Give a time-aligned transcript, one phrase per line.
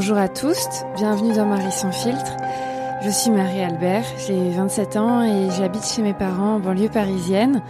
[0.00, 2.36] Bonjour à tous, bienvenue dans Marie sans filtre.
[3.02, 7.64] Je suis Marie-Albert, j'ai 27 ans et j'habite chez mes parents en banlieue parisienne.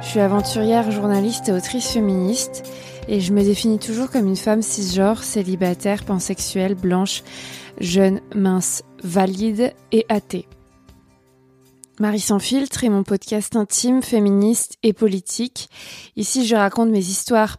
[0.00, 2.62] Je suis aventurière, journaliste et autrice féministe
[3.08, 7.24] et je me définis toujours comme une femme cisgenre, célibataire, pansexuelle, blanche,
[7.80, 10.46] jeune, mince, valide et athée.
[11.98, 15.68] Marie sans filtre est mon podcast intime, féministe et politique.
[16.14, 17.56] Ici, je raconte mes histoires,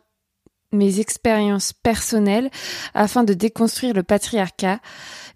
[0.74, 2.50] mes expériences personnelles
[2.94, 4.80] afin de déconstruire le patriarcat.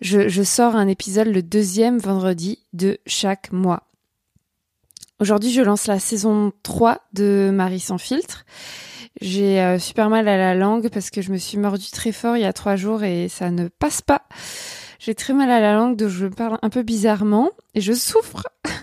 [0.01, 3.83] Je, je sors un épisode le deuxième vendredi de chaque mois.
[5.19, 8.45] Aujourd'hui, je lance la saison 3 de Marie sans filtre.
[9.19, 12.38] J'ai euh, super mal à la langue parce que je me suis mordue très fort
[12.38, 14.23] il y a trois jours et ça ne passe pas.
[14.99, 18.44] J'ai très mal à la langue, donc je parle un peu bizarrement et je souffre.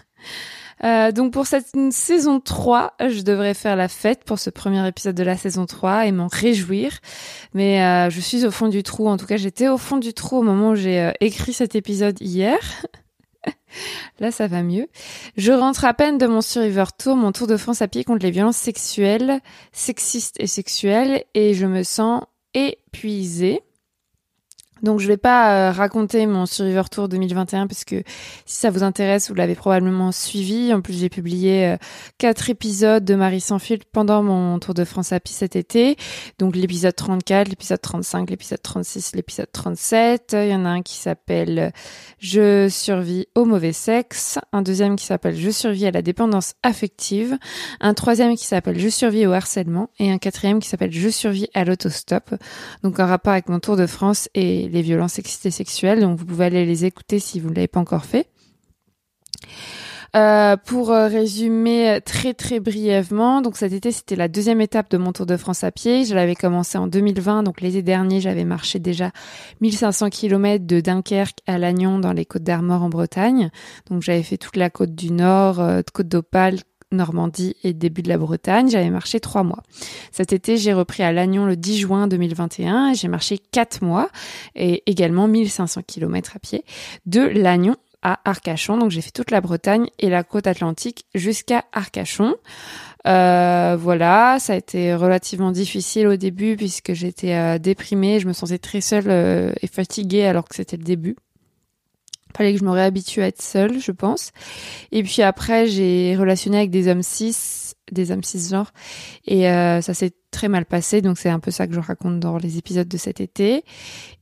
[0.85, 5.15] Euh, donc pour cette saison 3, je devrais faire la fête pour ce premier épisode
[5.15, 6.99] de la saison 3 et m'en réjouir.
[7.55, 9.09] Mais euh, je suis au fond du trou.
[9.09, 12.21] En tout cas, j'étais au fond du trou au moment où j'ai écrit cet épisode
[12.21, 12.59] hier.
[14.21, 14.89] Là, ça va mieux.
[15.37, 18.25] Je rentre à peine de mon Survivor Tour, mon tour de France à pied contre
[18.25, 19.41] les violences sexuelles,
[19.73, 22.23] sexistes et sexuelles, et je me sens
[22.55, 23.63] épuisée.
[24.85, 28.03] Donc je vais pas euh, raconter mon Survivor Tour 2021 parce que
[28.45, 30.75] si ça vous intéresse, vous l'avez probablement suivi.
[30.75, 31.77] En plus, j'ai publié euh,
[32.19, 35.97] quatre épisodes de Marie sans filtre pendant mon Tour de France à pied cet été.
[36.39, 40.37] Donc l'épisode 34, l'épisode 35, l'épisode 36, l'épisode 37.
[40.39, 41.73] Il y en a un qui s'appelle
[42.19, 47.39] Je survis au mauvais sexe, un deuxième qui s'appelle Je survis à la dépendance affective,
[47.81, 51.49] un troisième qui s'appelle Je survis au harcèlement et un quatrième qui s'appelle Je survis
[51.55, 52.35] à l'autostop.
[52.83, 56.01] Donc en rapport avec mon Tour de France et les violences sexistes et sexuelles.
[56.01, 58.29] Donc vous pouvez aller les écouter si vous ne l'avez pas encore fait.
[60.17, 64.97] Euh, pour euh, résumer très très brièvement, donc cet été c'était la deuxième étape de
[64.97, 66.05] mon Tour de France à pied.
[66.05, 69.11] Je l'avais commencé en 2020, donc l'été dernier j'avais marché déjà
[69.61, 73.51] 1500 km de Dunkerque à Lannion dans les Côtes d'Armor en Bretagne.
[73.91, 76.61] Donc j'avais fait toute la côte du Nord, euh, Côte d'Opale,
[76.95, 78.69] Normandie et début de la Bretagne.
[78.71, 79.63] J'avais marché trois mois.
[80.13, 84.09] Cet été, j'ai repris à Lannion le 10 juin 2021 j'ai marché quatre mois
[84.55, 86.65] et également 1500 km à pied
[87.07, 88.77] de Lannion à Arcachon.
[88.79, 92.35] Donc j'ai fait toute la Bretagne et la côte atlantique jusqu'à Arcachon.
[93.07, 98.33] Euh, voilà, ça a été relativement difficile au début puisque j'étais euh, déprimée, je me
[98.33, 101.17] sentais très seule euh, et fatiguée alors que c'était le début
[102.37, 104.33] fallait que je me réhabitue à être seule, je pense.
[104.93, 107.37] Et puis après, j'ai relationné avec des hommes cis,
[107.93, 108.73] des hommes cisgenres,
[109.27, 111.01] et euh, ça s'est très mal passé.
[111.01, 113.65] Donc c'est un peu ça que je raconte dans les épisodes de cet été.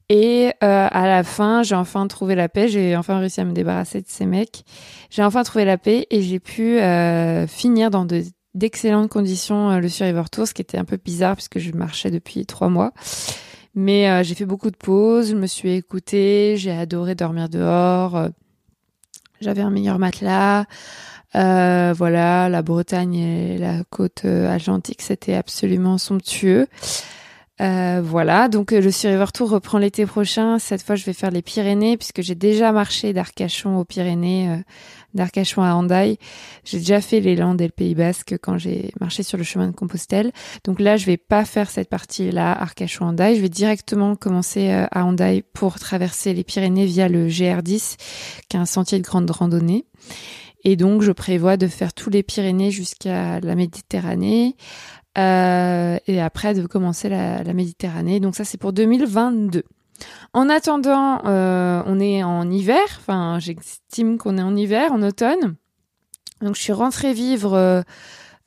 [0.08, 2.68] Et euh, à la fin, j'ai enfin trouvé la paix.
[2.68, 4.64] J'ai enfin réussi à me débarrasser de ces mecs.
[5.08, 8.22] J'ai enfin trouvé la paix et j'ai pu euh, finir dans de
[8.54, 12.10] d'excellentes conditions euh, le Survivor Tour, ce qui était un peu bizarre puisque je marchais
[12.10, 12.92] depuis trois mois.
[13.74, 18.16] Mais euh, j'ai fait beaucoup de pauses, je me suis écoutée, j'ai adoré dormir dehors.
[18.16, 18.28] Euh,
[19.40, 20.66] j'avais un meilleur matelas.
[21.34, 26.66] Euh, voilà, la Bretagne et la côte atlantique, c'était absolument somptueux.
[27.58, 30.58] voilà, donc le Survivor Tour reprend l'été prochain.
[30.58, 34.62] Cette fois, je vais faire les Pyrénées puisque j'ai déjà marché d'Arcachon aux Pyrénées
[35.14, 36.18] d'Arcachon à Handaï.
[36.64, 39.66] J'ai déjà fait les Landes et le Pays Basque quand j'ai marché sur le chemin
[39.68, 40.32] de Compostelle.
[40.64, 43.36] Donc là, je vais pas faire cette partie-là, Arcachon-Handaï.
[43.36, 47.96] Je vais directement commencer euh, à Handaï pour traverser les Pyrénées via le GR10,
[48.48, 49.86] qui est un sentier de grande randonnée.
[50.64, 54.56] Et donc, je prévois de faire tous les Pyrénées jusqu'à la Méditerranée.
[55.18, 58.18] Euh, et après de commencer la Méditerranée.
[58.20, 59.64] Donc ça, c'est pour 2022.
[60.32, 65.56] En attendant, euh, on est en hiver, enfin j'estime qu'on est en hiver, en automne.
[66.40, 67.82] Donc je suis rentrée vivre euh,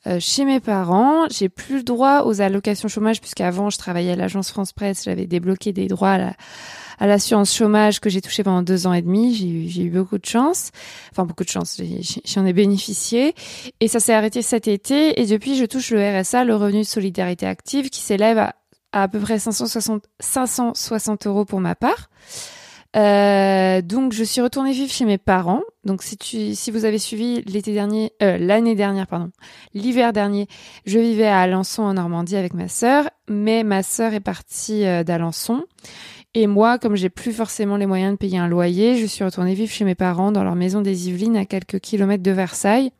[0.06, 1.28] euh, chez mes parents.
[1.30, 5.26] J'ai plus le droit aux allocations chômage puisqu'avant je travaillais à l'agence France Presse, j'avais
[5.26, 6.32] débloqué des droits à la,
[6.98, 9.34] à l'assurance chômage que j'ai touché pendant deux ans et demi.
[9.34, 10.70] J'ai eu, eu beaucoup de chance.
[11.12, 11.80] Enfin, beaucoup de chance.
[12.24, 13.34] J'en ai, bénéficié.
[13.80, 15.20] Et ça s'est arrêté cet été.
[15.20, 18.54] Et depuis, je touche le RSA, le revenu de solidarité active, qui s'élève à
[19.02, 22.10] à, peu près 560, 560 euros pour ma part.
[22.96, 25.62] Euh, donc je suis retournée vivre chez mes parents.
[25.84, 29.30] Donc si vous avez suivi l'été dernier, euh, l'année dernière pardon,
[29.74, 30.48] l'hiver dernier,
[30.86, 35.04] je vivais à Alençon en Normandie avec ma sœur, mais ma sœur est partie euh,
[35.04, 35.64] d'Alençon
[36.36, 39.54] et moi, comme j'ai plus forcément les moyens de payer un loyer, je suis retournée
[39.54, 42.92] vivre chez mes parents dans leur maison des Yvelines à quelques kilomètres de Versailles.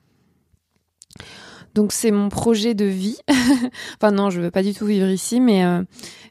[1.76, 3.18] Donc c'est mon projet de vie.
[4.00, 5.82] enfin non, je veux pas du tout vivre ici, mais euh,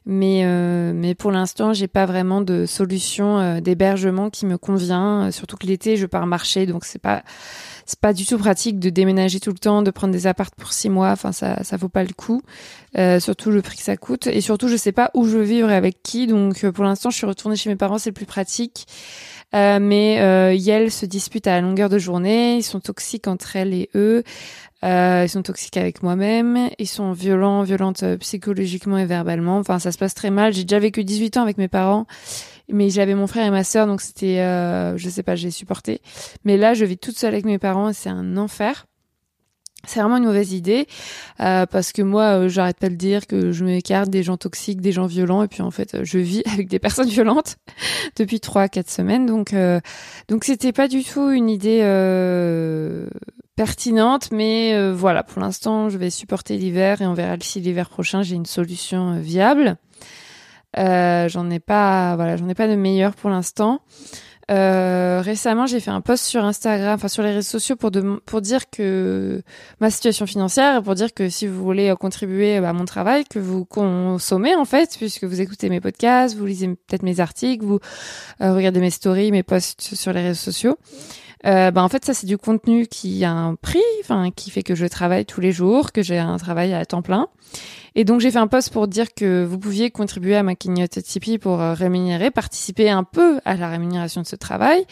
[0.04, 5.30] mais euh, mais pour l'instant, j'ai pas vraiment de solution euh, d'hébergement qui me convient.
[5.30, 7.22] Surtout que l'été, je pars marcher, donc c'est pas
[7.86, 10.72] c'est pas du tout pratique de déménager tout le temps, de prendre des appartes pour
[10.72, 11.12] six mois.
[11.12, 12.42] Enfin, ça, ça vaut pas le coup.
[13.20, 14.26] Surtout le prix que ça coûte.
[14.26, 16.26] Et surtout, je sais pas où je veux vivre et avec qui.
[16.26, 18.86] Donc, pour l'instant, je suis retournée chez mes parents, c'est le plus pratique.
[19.56, 22.58] Euh, mais euh, Yel se dispute à la longueur de journée.
[22.58, 24.22] Ils sont toxiques entre elle et eux.
[24.84, 26.68] Euh, ils sont toxiques avec moi-même.
[26.78, 29.56] Ils sont violents, violentes euh, psychologiquement et verbalement.
[29.58, 30.52] Enfin, ça se passe très mal.
[30.52, 32.06] J'ai déjà vécu 18 ans avec mes parents
[32.68, 36.00] mais j'avais mon frère et ma sœur, donc c'était, euh, je sais pas, j'ai supporté.
[36.44, 38.86] Mais là, je vis toute seule avec mes parents, et c'est un enfer.
[39.86, 40.86] C'est vraiment une mauvaise idée
[41.40, 44.80] euh, parce que moi, euh, j'arrête pas de dire que je m'écarte des gens toxiques,
[44.80, 47.56] des gens violents, et puis en fait, je vis avec des personnes violentes
[48.16, 49.26] depuis trois, quatre semaines.
[49.26, 49.80] Donc, euh,
[50.28, 53.08] donc c'était pas du tout une idée euh,
[53.56, 57.88] pertinente, mais euh, voilà, pour l'instant, je vais supporter l'hiver et on verra si l'hiver
[57.88, 59.76] prochain j'ai une solution viable.
[60.78, 63.80] Euh, j'en ai pas, voilà, j'en ai pas de meilleur pour l'instant.
[64.48, 68.20] Euh, récemment, j'ai fait un post sur Instagram, enfin sur les réseaux sociaux pour de,
[68.26, 69.42] pour dire que
[69.80, 73.64] ma situation financière, pour dire que si vous voulez contribuer à mon travail, que vous
[73.64, 77.80] consommez en fait, puisque vous écoutez mes podcasts, vous lisez peut-être mes articles, vous
[78.40, 80.78] euh, regardez mes stories, mes posts sur les réseaux sociaux.
[81.44, 84.62] Euh, bah en fait ça c'est du contenu qui a un prix, enfin qui fait
[84.62, 87.28] que je travaille tous les jours, que j'ai un travail à temps plein.
[87.94, 91.02] Et donc j'ai fait un post pour dire que vous pouviez contribuer à ma cagnotte
[91.02, 94.84] Tipeee pour euh, rémunérer, participer un peu à la rémunération de ce travail.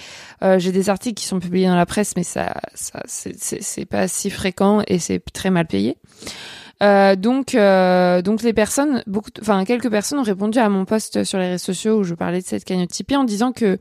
[0.43, 4.09] Euh, j'ai des articles qui sont publiés dans la presse, mais ça, ça c'est pas
[4.09, 5.97] si fréquent et c'est très mal payé.
[6.83, 11.25] Euh, donc, euh, donc les personnes, beaucoup, enfin quelques personnes ont répondu à mon post
[11.25, 13.79] sur les réseaux sociaux où je parlais de cette cagnotte Tipeee en disant que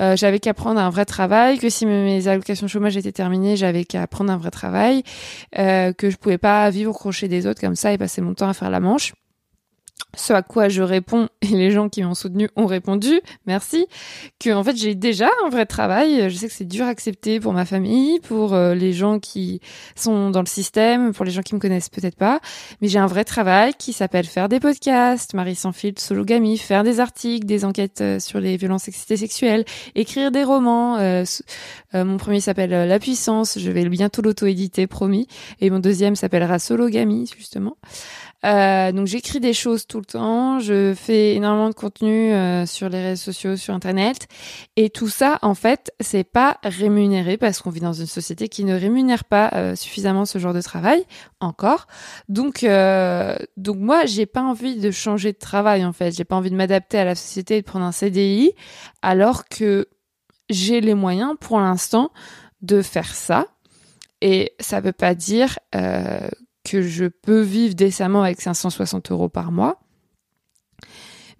[0.00, 3.84] euh, j'avais qu'à prendre un vrai travail, que si mes allocations chômage étaient terminées, j'avais
[3.84, 5.02] qu'à prendre un vrai travail,
[5.58, 8.34] euh, que je pouvais pas vivre au crochet des autres comme ça et passer mon
[8.34, 9.14] temps à faire la manche.
[10.16, 13.86] Ce à quoi je réponds, et les gens qui m'ont soutenu ont répondu, merci,
[14.40, 16.30] que en fait j'ai déjà un vrai travail.
[16.30, 19.60] Je sais que c'est dur à accepter pour ma famille, pour euh, les gens qui
[19.96, 22.40] sont dans le système, pour les gens qui me connaissent peut-être pas,
[22.80, 26.84] mais j'ai un vrai travail qui s'appelle faire des podcasts, Marie sans filtre, sologamie, faire
[26.84, 29.64] des articles, des enquêtes euh, sur les violences sexuelles,
[29.94, 30.96] écrire des romans.
[30.98, 31.24] Euh,
[31.94, 35.26] mon premier s'appelle La puissance, je vais bientôt l'auto-éditer, promis,
[35.60, 37.76] et mon deuxième s'appellera Sologamie justement.
[38.44, 42.88] Euh, donc j'écris des choses tout le temps, je fais énormément de contenu euh, sur
[42.88, 44.28] les réseaux sociaux, sur internet,
[44.76, 48.64] et tout ça en fait c'est pas rémunéré parce qu'on vit dans une société qui
[48.64, 51.04] ne rémunère pas euh, suffisamment ce genre de travail
[51.40, 51.86] encore.
[52.28, 52.64] Donc
[53.56, 56.56] donc moi j'ai pas envie de changer de travail en fait, j'ai pas envie de
[56.56, 58.52] m'adapter à la société et de prendre un CDI
[59.02, 59.88] alors que
[60.50, 62.10] j'ai les moyens pour l'instant
[62.62, 63.46] de faire ça.
[64.20, 66.28] Et ça veut pas dire euh,
[66.70, 69.80] que je peux vivre décemment avec 560 euros par mois.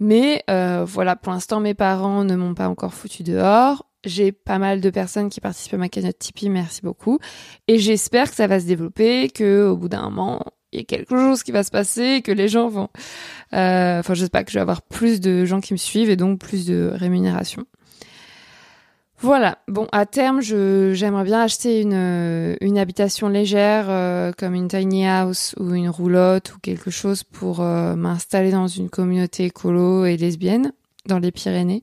[0.01, 3.85] Mais euh, voilà, pour l'instant, mes parents ne m'ont pas encore foutu dehors.
[4.05, 7.19] J'ai pas mal de personnes qui participent à ma cagnotte Tipeee, merci beaucoup.
[7.67, 10.85] Et j'espère que ça va se développer, que au bout d'un moment, il y a
[10.85, 12.89] quelque chose qui va se passer, que les gens vont...
[13.55, 16.11] Euh, enfin, je sais pas, que je vais avoir plus de gens qui me suivent
[16.11, 17.65] et donc plus de rémunération.
[19.21, 19.59] Voilà.
[19.67, 25.07] Bon, à terme, j'aimerais bien acheter une euh, une habitation légère euh, comme une tiny
[25.07, 30.17] house ou une roulotte ou quelque chose pour euh, m'installer dans une communauté écolo et
[30.17, 30.73] lesbienne
[31.07, 31.83] dans les Pyrénées.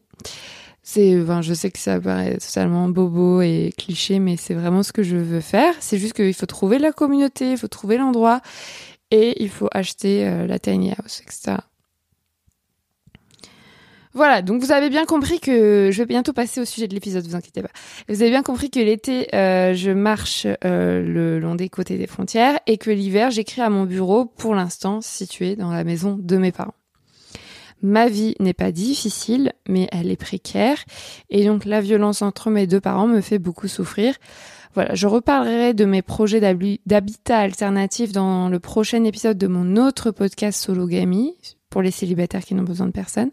[0.82, 4.94] C'est, enfin, je sais que ça paraît totalement bobo et cliché, mais c'est vraiment ce
[4.94, 5.74] que je veux faire.
[5.80, 8.40] C'est juste qu'il faut trouver la communauté, il faut trouver l'endroit
[9.12, 11.58] et il faut acheter la tiny house, etc.
[14.16, 17.28] Voilà, donc vous avez bien compris que je vais bientôt passer au sujet de l'épisode,
[17.28, 17.70] vous inquiétez pas.
[18.08, 22.08] Vous avez bien compris que l'été, euh, je marche euh, le long des côtés des
[22.08, 26.38] frontières et que l'hiver, j'écris à mon bureau, pour l'instant situé dans la maison de
[26.38, 26.76] mes parents.
[27.82, 30.78] Ma vie n'est pas difficile, mais elle est précaire
[31.30, 34.16] et donc la violence entre mes deux parents me fait beaucoup souffrir.
[34.76, 40.12] Voilà, je reparlerai de mes projets d'habitat alternatif dans le prochain épisode de mon autre
[40.12, 41.34] podcast Sologamie
[41.70, 43.32] pour les célibataires qui n'ont besoin de personne.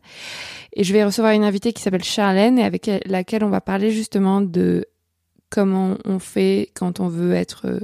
[0.73, 3.91] Et je vais recevoir une invitée qui s'appelle Charlène et avec laquelle on va parler
[3.91, 4.87] justement de
[5.51, 7.81] comment on fait quand on veut être euh,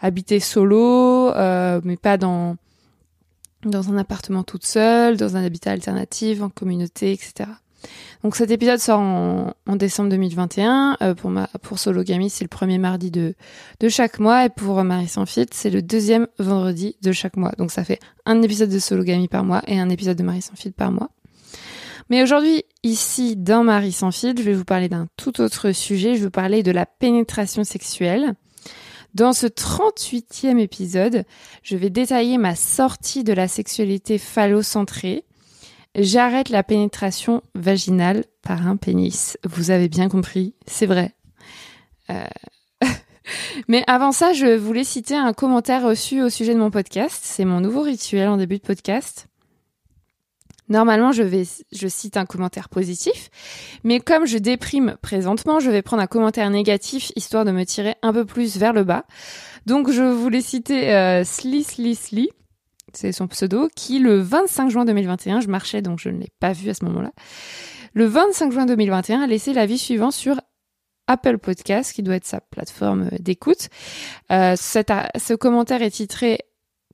[0.00, 2.56] habité solo, euh, mais pas dans
[3.64, 7.50] dans un appartement toute seule, dans un habitat alternatif, en communauté, etc.
[8.24, 10.96] Donc cet épisode sort en, décembre 2021.
[11.02, 13.34] Euh, pour ma pour Sologamy, c'est le premier mardi de
[13.80, 17.52] de chaque mois et pour Marie sans filtre, c'est le deuxième vendredi de chaque mois.
[17.58, 20.56] Donc ça fait un épisode de Sologamy par mois et un épisode de Marie sans
[20.56, 21.10] filtre par mois.
[22.10, 26.14] Mais aujourd'hui, ici, dans Marie sans filtre, je vais vous parler d'un tout autre sujet.
[26.14, 28.34] Je vais vous parler de la pénétration sexuelle.
[29.14, 31.24] Dans ce 38e épisode,
[31.62, 35.24] je vais détailler ma sortie de la sexualité phallocentrée.
[36.00, 39.36] J'arrête la pénétration vaginale par un pénis.
[39.42, 41.12] Vous avez bien compris, c'est vrai.
[42.08, 42.24] Euh...
[43.68, 47.18] Mais avant ça, je voulais citer un commentaire reçu au sujet de mon podcast.
[47.24, 49.26] C'est mon nouveau rituel en début de podcast.
[50.68, 53.30] Normalement, je vais, je cite un commentaire positif,
[53.82, 57.96] mais comme je déprime présentement, je vais prendre un commentaire négatif histoire de me tirer
[58.02, 59.04] un peu plus vers le bas.
[59.66, 62.28] Donc, je voulais citer euh, Sli Sli Sli,
[62.92, 66.52] c'est son pseudo, qui le 25 juin 2021, je marchais donc je ne l'ai pas
[66.52, 67.12] vu à ce moment-là.
[67.94, 70.40] Le 25 juin 2021, a laissé l'avis suivant sur
[71.06, 73.68] Apple Podcast, qui doit être sa plateforme d'écoute.
[74.30, 76.38] Euh, ce commentaire est titré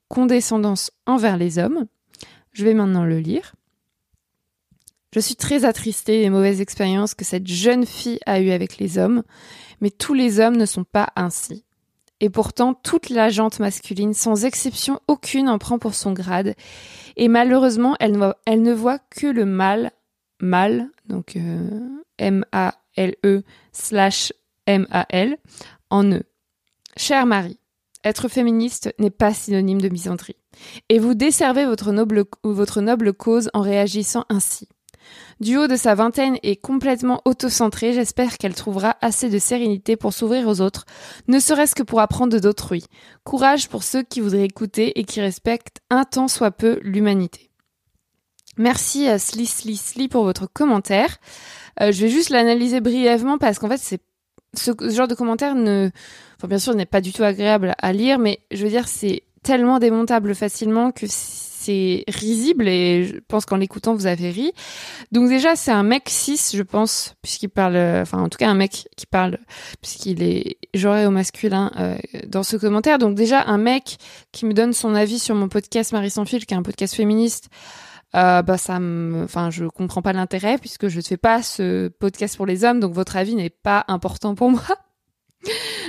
[0.07, 1.85] Condescendance envers les hommes.
[2.53, 3.55] Je vais maintenant le lire.
[5.13, 8.97] Je suis très attristée des mauvaises expériences que cette jeune fille a eues avec les
[8.97, 9.23] hommes,
[9.81, 11.65] mais tous les hommes ne sont pas ainsi.
[12.21, 16.55] Et pourtant, toute la jante masculine, sans exception aucune, en prend pour son grade.
[17.17, 18.13] Et malheureusement, elle
[18.61, 19.91] ne voit, que le mal,
[20.39, 21.81] mal, donc euh,
[22.17, 23.43] M-A-L-E
[23.73, 24.33] slash
[24.65, 25.37] M-A-L,
[25.89, 26.23] en eux.
[26.97, 27.59] Chère Marie,
[28.05, 30.37] être féministe n'est pas synonyme de misandrie.
[30.87, 34.69] Et vous desservez votre noble, votre noble cause en réagissant ainsi.
[35.39, 40.13] Du haut de sa vingtaine et complètement autocentrée, j'espère qu'elle trouvera assez de sérénité pour
[40.13, 40.85] s'ouvrir aux autres,
[41.27, 42.85] ne serait-ce que pour apprendre d'autrui.
[43.23, 47.49] Courage pour ceux qui voudraient écouter et qui respectent un tant soit peu l'humanité.
[48.57, 51.17] Merci à Sli Sli Sli pour votre commentaire.
[51.81, 53.99] Euh, je vais juste l'analyser brièvement parce qu'en fait,
[54.53, 55.89] ce, genre de commentaire ne,
[56.47, 59.79] bien sûr, n'est pas du tout agréable à lire, mais je veux dire, c'est tellement
[59.79, 61.05] démontable facilement que
[61.65, 64.51] c'est risible et je pense qu'en l'écoutant vous avez ri.
[65.11, 68.55] Donc déjà c'est un mec cis je pense puisqu'il parle, enfin en tout cas un
[68.55, 69.39] mec qui parle
[69.81, 72.97] puisqu'il est genré au masculin euh, dans ce commentaire.
[72.97, 73.97] Donc déjà un mec
[74.31, 76.95] qui me donne son avis sur mon podcast Marie sans fil qui est un podcast
[76.95, 77.49] féministe.
[78.15, 78.79] Euh, bah ça
[79.23, 82.79] enfin je comprends pas l'intérêt puisque je ne fais pas ce podcast pour les hommes
[82.79, 84.84] donc votre avis n'est pas important pour moi.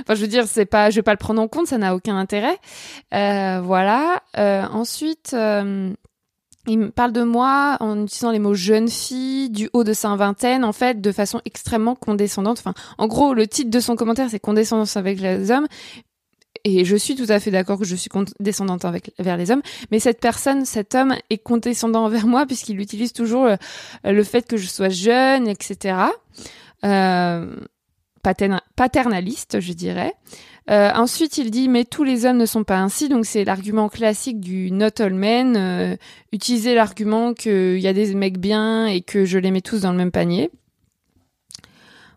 [0.00, 1.94] Enfin, je veux dire, c'est pas, je vais pas le prendre en compte, ça n'a
[1.94, 2.58] aucun intérêt.
[3.14, 4.22] Euh, voilà.
[4.38, 5.92] Euh, ensuite, euh,
[6.66, 10.14] il me parle de moi en utilisant les mots jeune fille, du haut de sa
[10.16, 12.58] vingtaine, en fait, de façon extrêmement condescendante.
[12.58, 15.66] Enfin, en gros, le titre de son commentaire, c'est condescendance avec les hommes.
[16.64, 19.62] Et je suis tout à fait d'accord que je suis condescendante avec, vers les hommes,
[19.92, 23.48] mais cette personne, cet homme est condescendant envers moi puisqu'il utilise toujours
[24.02, 25.94] le, fait que je sois jeune, etc.
[28.76, 30.14] paternaliste, je dirais.
[30.68, 33.88] Euh, ensuite, il dit mais tous les hommes ne sont pas ainsi, donc c'est l'argument
[33.88, 35.56] classique du not all men.
[35.56, 35.96] Euh,
[36.32, 39.92] utiliser l'argument qu'il y a des mecs bien et que je les mets tous dans
[39.92, 40.50] le même panier.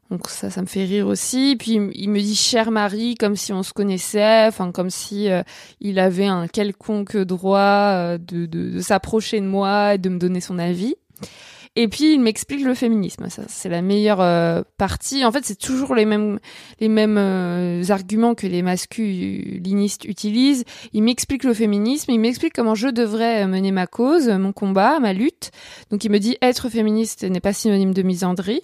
[0.10, 1.56] Donc ça, ça me fait rire aussi.
[1.60, 5.44] Puis il me dit cher Marie, comme si on se connaissait, enfin comme si euh,
[5.80, 10.58] il avait un quelconque droit de, de s'approcher de moi et de me donner son
[10.58, 10.96] avis.
[11.82, 13.30] Et puis il m'explique le féminisme.
[13.30, 15.24] Ça, c'est la meilleure euh, partie.
[15.24, 16.40] En fait, c'est toujours les mêmes
[16.82, 20.66] les mêmes euh, arguments que les masculinistes utilisent.
[20.92, 22.12] Il m'explique le féminisme.
[22.12, 25.52] Il m'explique comment je devrais mener ma cause, mon combat, ma lutte.
[25.90, 28.62] Donc il me dit être féministe n'est pas synonyme de misandrie.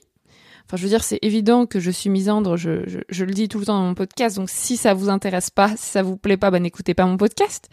[0.66, 3.48] Enfin, je veux dire, c'est évident que je suis misandre, je, je, je, le dis
[3.48, 6.18] tout le temps dans mon podcast, donc si ça vous intéresse pas, si ça vous
[6.18, 7.70] plaît pas, bah n'écoutez pas mon podcast.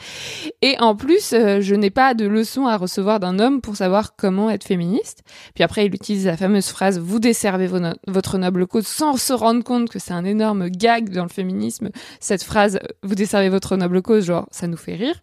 [0.61, 4.15] Et en plus, euh, je n'ai pas de leçon à recevoir d'un homme pour savoir
[4.15, 5.23] comment être féministe.
[5.55, 7.69] Puis après, il utilise la fameuse phrase «vous desservez
[8.09, 11.89] votre noble cause» sans se rendre compte que c'est un énorme gag dans le féminisme.
[12.21, 15.23] Cette phrase «vous desservez votre noble cause», genre, ça nous fait rire.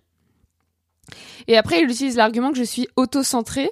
[1.47, 3.71] Et après, il utilise l'argument que je suis auto-centrée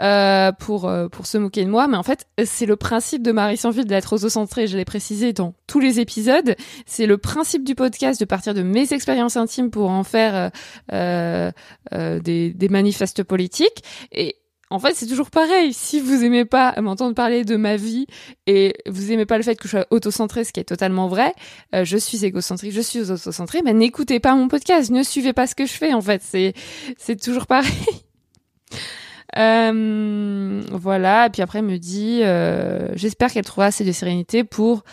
[0.00, 3.30] euh, pour euh, pour se moquer de moi, mais en fait c'est le principe de
[3.30, 4.66] Marie sans fil d'être auto-centrée.
[4.66, 6.56] Je l'ai précisé dans tous les épisodes.
[6.86, 10.50] C'est le principe du podcast de partir de mes expériences intimes pour en faire
[10.92, 11.50] euh,
[11.92, 13.82] euh des, des manifestes politiques
[14.12, 14.36] et
[14.70, 15.74] en fait, c'est toujours pareil.
[15.74, 18.06] Si vous aimez pas m'entendre parler de ma vie
[18.46, 21.34] et vous aimez pas le fait que je sois auto-centrée, ce qui est totalement vrai,
[21.74, 25.54] je suis égocentrique, je suis auto-centrée, mais n'écoutez pas mon podcast, ne suivez pas ce
[25.54, 25.92] que je fais.
[25.92, 26.54] En fait, c'est
[26.96, 27.70] c'est toujours pareil.
[29.38, 34.44] Euh, voilà, et puis après elle me dit, euh, j'espère qu'elle trouvera assez de sérénité
[34.44, 34.84] pour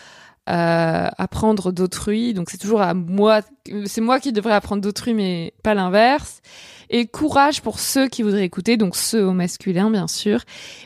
[0.50, 2.34] euh, apprendre d'autrui.
[2.34, 3.41] Donc c'est toujours à moi,
[3.86, 6.41] c'est moi qui devrais apprendre d'autrui, mais pas l'inverse.
[6.89, 10.41] Et courage pour ceux qui voudraient écouter, donc ceux au masculin bien sûr,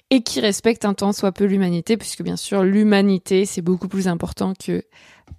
[0.09, 4.07] et qui respectent un temps soit peu l'humanité, puisque bien sûr l'humanité c'est beaucoup plus
[4.07, 4.83] important que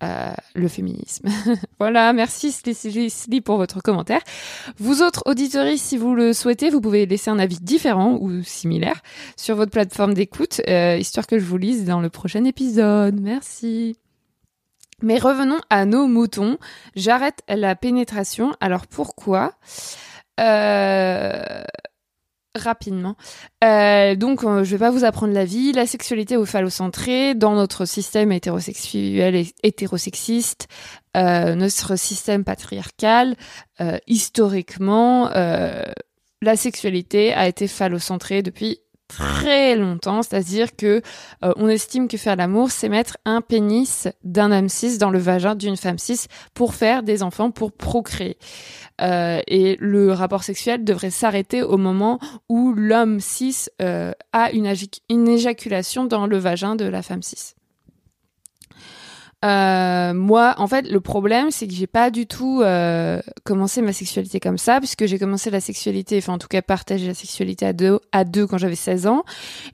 [0.03, 1.29] euh, le féminisme.
[1.79, 4.21] voilà, merci Sli pour votre commentaire.
[4.79, 9.01] Vous autres auditeurs, si vous le souhaitez, vous pouvez laisser un avis différent ou similaire
[9.37, 13.21] sur votre plateforme d'écoute, euh, histoire que je vous lise dans le prochain épisode.
[13.21, 13.97] Merci.
[15.03, 16.59] Mais revenons à nos moutons.
[16.97, 18.55] J'arrête la pénétration.
[18.61, 19.53] Alors pourquoi?
[20.41, 21.63] Euh,
[22.55, 23.17] rapidement.
[23.63, 25.73] Euh, donc, euh, je vais pas vous apprendre la vie.
[25.73, 30.69] La sexualité au phallocentré, dans notre système hétérosexuel et hétérosexiste,
[31.17, 33.37] euh, notre système patriarcal,
[34.07, 38.79] historiquement, la sexualité a été phallocentrée depuis
[39.17, 41.03] très longtemps, c'est-à-dire que
[41.45, 45.19] euh, on estime que faire l'amour, c'est mettre un pénis d'un homme cis dans le
[45.19, 48.39] vagin d'une femme cis pour faire des enfants, pour procréer.
[49.01, 52.19] Euh, et le rapport sexuel devrait s'arrêter au moment
[52.49, 54.67] où l'homme cis euh, a une,
[55.29, 57.54] éjaculation dans le vagin de la femme cis.
[59.45, 63.93] Euh, moi, en fait, le problème, c'est que j'ai pas du tout euh, commencé ma
[63.93, 67.67] sexualité comme ça, puisque j'ai commencé la sexualité, enfin en tout cas partager la sexualité
[67.67, 67.73] à
[68.25, 69.25] deux, quand j'avais 16 ans,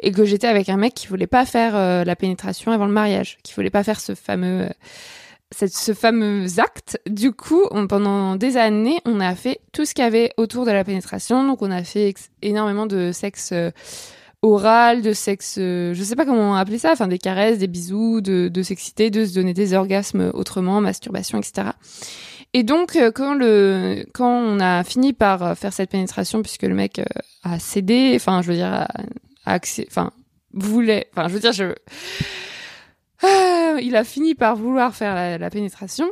[0.00, 2.92] et que j'étais avec un mec qui voulait pas faire euh, la pénétration avant le
[2.92, 4.68] mariage, qui voulait pas faire ce fameux,
[5.52, 7.00] ce fameux acte.
[7.08, 10.72] Du coup, pendant des années, on a fait tout ce qu'il y avait autour de
[10.72, 13.52] la pénétration, donc on a fait énormément de sexe
[14.42, 18.20] oral, de sexe, euh, je sais pas comment appeler ça, enfin des caresses, des bisous,
[18.20, 21.72] de, de s'exciter, de se donner des orgasmes autrement, masturbation, etc.
[22.52, 26.74] Et donc euh, quand le quand on a fini par faire cette pénétration, puisque le
[26.74, 27.04] mec euh,
[27.44, 28.88] a cédé, enfin je veux dire, a,
[29.44, 30.10] accès, enfin
[30.52, 31.74] voulait, enfin je veux dire, je
[33.22, 36.10] ah, il a fini par vouloir faire la, la pénétration.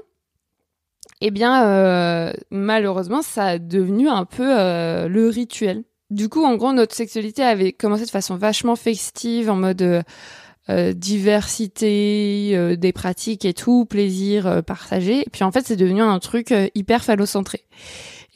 [1.20, 6.72] Eh bien, euh, malheureusement, ça a devenu un peu le rituel du coup, en gros,
[6.72, 10.02] notre sexualité avait commencé de façon vachement festive, en mode euh,
[10.70, 15.20] euh, diversité euh, des pratiques et tout, plaisir partagé.
[15.20, 17.64] Et puis en fait, c'est devenu un truc hyper phallocentré.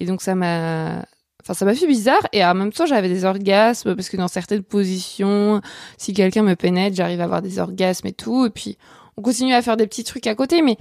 [0.01, 1.05] Et donc ça m'a
[1.45, 4.29] Enfin, ça m'a fait bizarre et en même temps, j'avais des orgasmes parce que dans
[4.29, 5.61] certaines positions,
[5.99, 8.47] si quelqu'un me pénètre, j'arrive à avoir des orgasmes et tout.
[8.47, 8.79] Et puis,
[9.17, 10.77] on continue à faire des petits trucs à côté, mais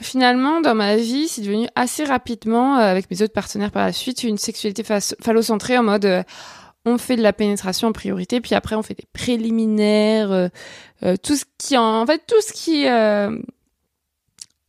[0.00, 3.92] finalement, dans ma vie, c'est devenu assez rapidement, euh, avec mes autres partenaires par la
[3.92, 6.22] suite, une sexualité phallocentrée en mode euh,
[6.84, 11.36] on fait de la pénétration en priorité, puis après on fait des préliminaires, euh, tout
[11.36, 12.86] ce qui en, fait tout ce qui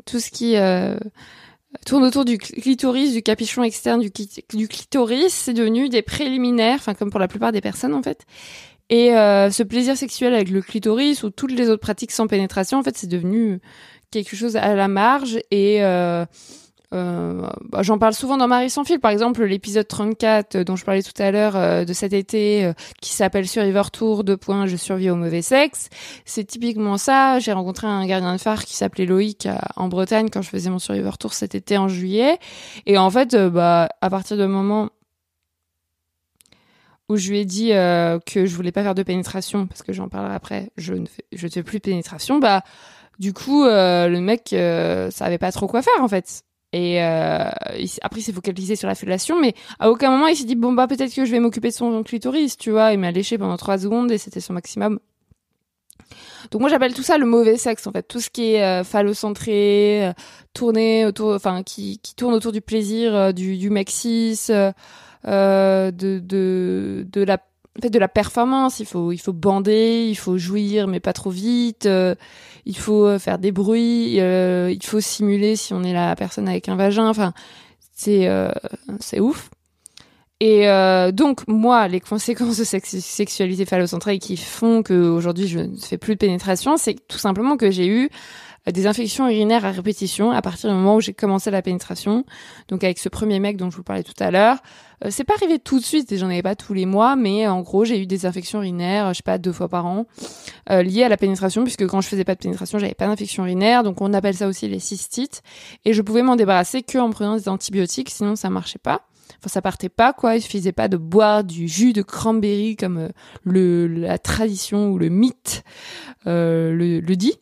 [0.05, 0.55] tout ce qui
[1.87, 4.11] tourne autour du clitoris, du capuchon externe du,
[4.53, 8.25] du clitoris, c'est devenu des préliminaires, enfin comme pour la plupart des personnes en fait.
[8.91, 12.83] Et ce plaisir sexuel avec le clitoris ou toutes les autres pratiques sans pénétration, en
[12.83, 13.59] fait, c'est devenu
[14.13, 16.25] quelque chose à la marge et euh,
[16.93, 18.99] euh, bah, j'en parle souvent dans Marie sans fil.
[18.99, 22.71] Par exemple, l'épisode 34 dont je parlais tout à l'heure euh, de cet été
[23.01, 25.89] qui s'appelle Survivor Tour, deux points, je survis au mauvais sexe.
[26.25, 27.39] C'est typiquement ça.
[27.39, 30.79] J'ai rencontré un gardien de phare qui s'appelait Loïc en Bretagne quand je faisais mon
[30.79, 32.37] Survivor Tour cet été en juillet.
[32.85, 34.89] Et en fait, bah, à partir du moment
[37.09, 40.09] où je lui ai dit que je voulais pas faire de pénétration parce que j'en
[40.09, 42.63] parlerai après, je ne fais, je ne fais plus de pénétration, bah
[43.19, 46.43] du coup, euh, le mec euh, savait pas trop quoi faire en fait.
[46.73, 47.51] Et euh,
[48.01, 50.73] après, il s'est focalisé sur la fellation, mais à aucun moment il s'est dit bon
[50.73, 52.93] bah peut-être que je vais m'occuper de son clitoris, tu vois.
[52.93, 54.99] Il m'a léché pendant trois secondes et c'était son maximum.
[56.49, 58.83] Donc moi j'appelle tout ça le mauvais sexe en fait, tout ce qui est euh,
[58.83, 60.13] phallocentré, euh,
[60.53, 67.23] tourné autour, enfin qui, qui tourne autour du plaisir du, du maxis, de, de de
[67.23, 67.37] la
[67.77, 68.79] en fait de la performance.
[68.79, 71.87] Il faut il faut bander, il faut jouir mais pas trop vite
[72.65, 76.47] il faut euh, faire des bruits, euh, il faut simuler si on est la personne
[76.47, 77.07] avec un vagin.
[77.07, 77.33] Enfin,
[77.93, 78.51] c'est euh,
[78.99, 79.49] c'est ouf.
[80.39, 80.65] Et
[81.13, 85.97] donc moi, les conséquences de cette sexualité phallocentrée qui font que aujourd'hui je ne fais
[85.97, 88.09] plus de pénétration, c'est tout simplement que j'ai eu
[88.71, 92.25] des infections urinaires à répétition à partir du moment où j'ai commencé la pénétration.
[92.69, 94.59] Donc avec ce premier mec dont je vous parlais tout à l'heure,
[95.03, 97.47] euh, c'est pas arrivé tout de suite et j'en avais pas tous les mois, mais
[97.47, 100.05] en gros j'ai eu des infections urinaires, je sais pas deux fois par an,
[100.71, 103.43] euh, liées à la pénétration puisque quand je faisais pas de pénétration j'avais pas d'infection
[103.43, 105.41] urinaire, donc on appelle ça aussi les cystites
[105.83, 109.01] et je pouvais m'en débarrasser que en prenant des antibiotiques, sinon ça marchait pas.
[109.39, 110.35] Enfin, ça partait pas, quoi.
[110.35, 113.09] Il suffisait pas de boire du jus de cranberry comme euh,
[113.43, 115.63] le, la tradition ou le mythe
[116.27, 117.33] euh, le, le, dit.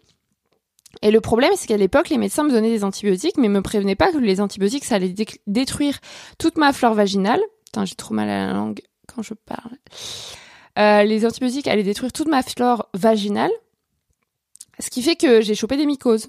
[1.01, 3.95] Et le problème, c'est qu'à l'époque, les médecins me donnaient des antibiotiques, mais me prévenaient
[3.95, 5.15] pas que les antibiotiques, ça allait
[5.47, 5.99] détruire
[6.37, 7.41] toute ma flore vaginale.
[7.65, 9.77] Putain, j'ai trop mal à la langue quand je parle.
[10.77, 13.51] Euh, les antibiotiques allaient détruire toute ma flore vaginale,
[14.79, 16.27] ce qui fait que j'ai chopé des mycoses.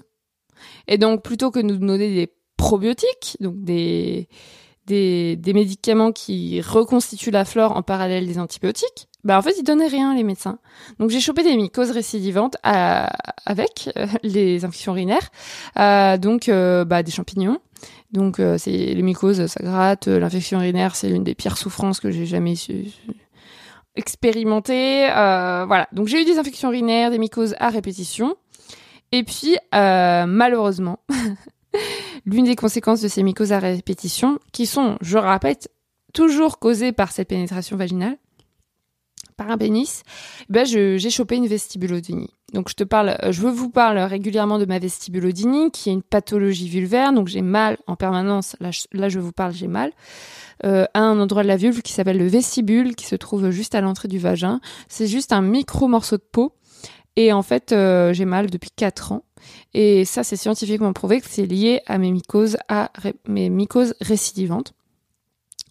[0.87, 4.27] Et donc, plutôt que de nous donner des probiotiques, donc des,
[4.87, 9.63] des, des médicaments qui reconstituent la flore en parallèle des antibiotiques, bah en fait ils
[9.63, 10.59] donnaient rien les médecins.
[10.99, 13.09] Donc j'ai chopé des mycoses récidivantes à,
[13.45, 15.29] avec euh, les infections urinaires,
[15.79, 17.59] euh, donc euh, bah, des champignons.
[18.11, 20.05] Donc c'est les mycoses, ça gratte.
[20.05, 22.85] L'infection urinaire, c'est l'une des pires souffrances que j'ai jamais su,
[23.95, 25.07] expérimentées.
[25.07, 25.87] voilà.
[25.93, 28.35] Donc j'ai eu des infections urinaires, des mycoses à répétition.
[29.13, 30.97] Et puis, euh, malheureusement,
[32.25, 35.69] l'une des conséquences de ces mycoses à répétition, qui sont, je répète,
[36.13, 38.17] toujours causées par cette pénétration vaginale,
[39.35, 40.03] par un pénis,
[40.49, 42.29] ben j'ai chopé une vestibulodynie.
[42.53, 46.69] Donc je te parle, je vous parle régulièrement de ma vestibulodynie, qui est une pathologie
[46.69, 47.13] vulvaire.
[47.13, 48.55] Donc j'ai mal en permanence.
[48.59, 49.91] Là, je, là, je vous parle, j'ai mal
[50.65, 53.73] euh, à un endroit de la vulve qui s'appelle le vestibule, qui se trouve juste
[53.73, 54.61] à l'entrée du vagin.
[54.87, 56.53] C'est juste un micro morceau de peau.
[57.15, 59.23] Et en fait, euh, j'ai mal depuis 4 ans.
[59.73, 62.91] Et ça, c'est scientifiquement prouvé que c'est lié à mes mycoses, à
[63.27, 64.73] mes mycoses récidivantes.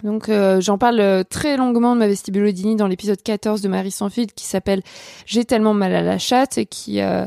[0.02, 4.10] Donc euh, j'en parle très longuement de ma vestibulodynie dans l'épisode 14 de Marie sans
[4.10, 4.82] fil qui s'appelle
[5.26, 7.26] J'ai tellement mal à la chatte et qui euh,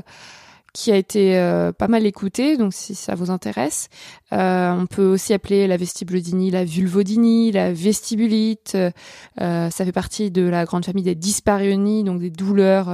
[0.75, 3.88] qui a été euh, pas mal écouté, donc si ça vous intéresse.
[4.33, 8.75] Euh, on peut aussi appeler la vestibulodynie la vulvodynie, la vestibulite.
[8.75, 12.93] Euh, ça fait partie de la grande famille des dyspareunies, donc des douleurs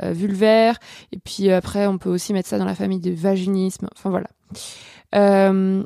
[0.00, 0.78] vulvaires.
[1.10, 3.88] Et puis après, on peut aussi mettre ça dans la famille du vaginisme.
[3.96, 4.28] Enfin voilà.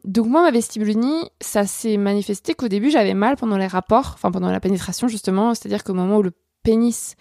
[0.05, 4.31] donc moi, ma vestibulodynie, ça s'est manifesté qu'au début, j'avais mal pendant les rapports, enfin
[4.31, 7.17] pendant la pénétration justement, c'est-à-dire qu'au moment où le pénis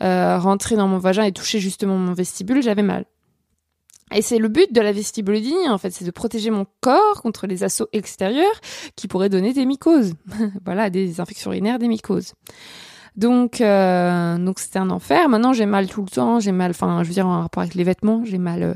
[0.00, 3.04] rentrait dans mon vagin et touchait justement mon vestibule, j'avais mal.
[4.14, 7.46] Et c'est le but de la vestibulodynie, en fait, c'est de protéger mon corps contre
[7.46, 8.60] les assauts extérieurs
[8.96, 10.14] qui pourraient donner des mycoses.
[10.64, 12.34] voilà, des infections urinaires, des mycoses.
[13.16, 15.28] Donc, euh, donc c'était un enfer.
[15.28, 16.40] Maintenant, j'ai mal tout le temps.
[16.40, 18.74] J'ai mal, enfin, je veux dire en rapport avec les vêtements, j'ai mal euh,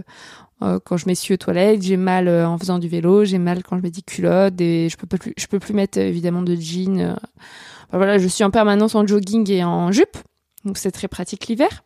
[0.62, 3.62] euh quand je m'essuie aux toilettes, j'ai mal euh, en faisant du vélo, j'ai mal
[3.62, 6.55] quand je mets des culottes et je peux plus, je peux plus mettre évidemment de
[6.57, 7.01] jeans.
[7.01, 7.14] Euh.
[7.92, 10.18] Voilà, je suis en permanence en jogging et en jupe,
[10.64, 11.85] donc c'est très pratique l'hiver.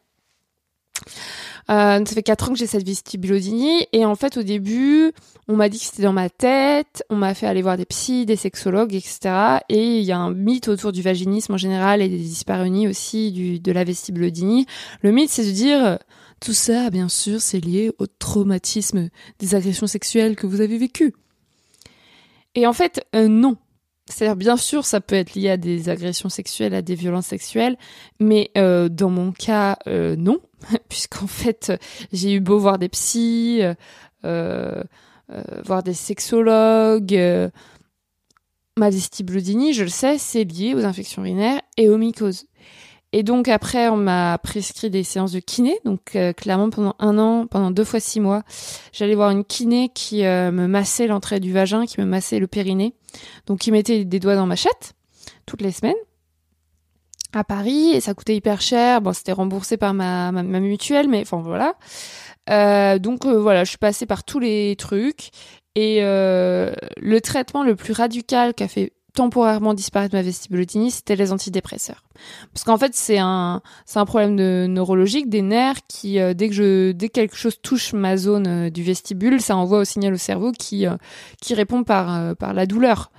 [1.70, 5.12] Euh, ça fait quatre ans que j'ai cette vestibulodynie et en fait au début
[5.48, 8.24] on m'a dit que c'était dans ma tête, on m'a fait aller voir des psys,
[8.24, 9.58] des sexologues, etc.
[9.68, 13.32] Et il y a un mythe autour du vaginisme en général et des dyspareunies aussi
[13.32, 14.66] du, de la vestibulodynie.
[15.02, 15.98] Le mythe c'est de dire
[16.40, 21.14] tout ça bien sûr c'est lié au traumatisme des agressions sexuelles que vous avez vécues.
[22.54, 23.58] Et en fait euh, non,
[24.08, 27.76] c'est-à-dire, bien sûr, ça peut être lié à des agressions sexuelles, à des violences sexuelles,
[28.20, 30.38] mais euh, dans mon cas, euh, non,
[30.88, 31.72] puisqu'en fait,
[32.12, 33.74] j'ai eu beau voir des psys, euh,
[34.24, 34.82] euh
[35.64, 37.20] voir des sexologues,
[38.78, 42.47] ma je le sais, c'est lié aux infections urinaires et aux mycoses.
[43.12, 45.78] Et donc après, on m'a prescrit des séances de kiné.
[45.84, 48.42] Donc euh, clairement, pendant un an, pendant deux fois six mois,
[48.92, 52.46] j'allais voir une kiné qui euh, me massait l'entrée du vagin, qui me massait le
[52.46, 52.94] périnée.
[53.46, 54.92] Donc qui mettait des doigts dans ma chatte
[55.46, 55.94] toutes les semaines
[57.34, 59.00] à Paris et ça coûtait hyper cher.
[59.00, 61.74] Bon, c'était remboursé par ma, ma, mutuelle, mais enfin voilà.
[62.50, 65.30] Euh, donc voilà, je suis passée par tous les trucs
[65.74, 72.04] et le traitement le plus radical qu'a fait temporairement disparaître ma vestibulodynie, c'était les antidépresseurs.
[72.54, 76.48] Parce qu'en fait, c'est un, c'est un problème de neurologique des nerfs qui, euh, dès
[76.48, 79.84] que je, dès que quelque chose touche ma zone euh, du vestibule, ça envoie au
[79.84, 80.96] signal au cerveau qui, euh,
[81.42, 83.10] qui répond par, par la douleur.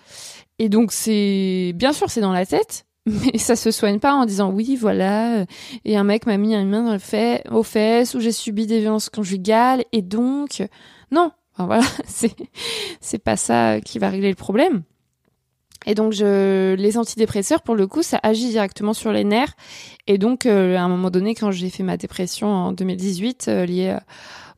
[0.58, 4.26] Et donc, c'est, bien sûr, c'est dans la tête, mais ça se soigne pas en
[4.26, 5.44] disant oui, voilà,
[5.84, 8.68] et un mec m'a mis une main dans le fait, aux fesses, ou j'ai subi
[8.68, 10.66] des violences conjugales, et donc,
[11.12, 11.32] non.
[11.56, 12.38] Enfin, voilà, c'est,
[13.02, 14.84] c'est pas ça qui va régler le problème.
[15.86, 19.54] Et donc, je, les antidépresseurs, pour le coup, ça agit directement sur les nerfs.
[20.08, 23.66] Et donc, euh, à un moment donné, quand j'ai fait ma dépression en 2018, euh,
[23.66, 23.98] liée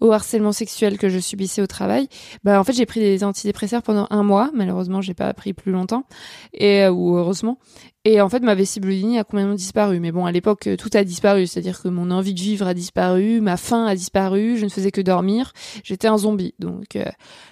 [0.02, 2.10] au harcèlement sexuel que je subissais au travail,
[2.44, 4.50] bah en fait j'ai pris des antidépresseurs pendant un mois.
[4.54, 6.06] Malheureusement, j'ai pas pris plus longtemps,
[6.54, 7.60] et euh, ou heureusement.
[8.04, 10.00] Et en fait, ma vestibulodynie a complètement disparu.
[10.00, 11.46] Mais bon, à l'époque, tout a disparu.
[11.46, 14.92] C'est-à-dire que mon envie de vivre a disparu, ma faim a disparu, je ne faisais
[14.92, 15.54] que dormir.
[15.84, 16.56] J'étais un zombie.
[16.58, 17.06] Donc, euh,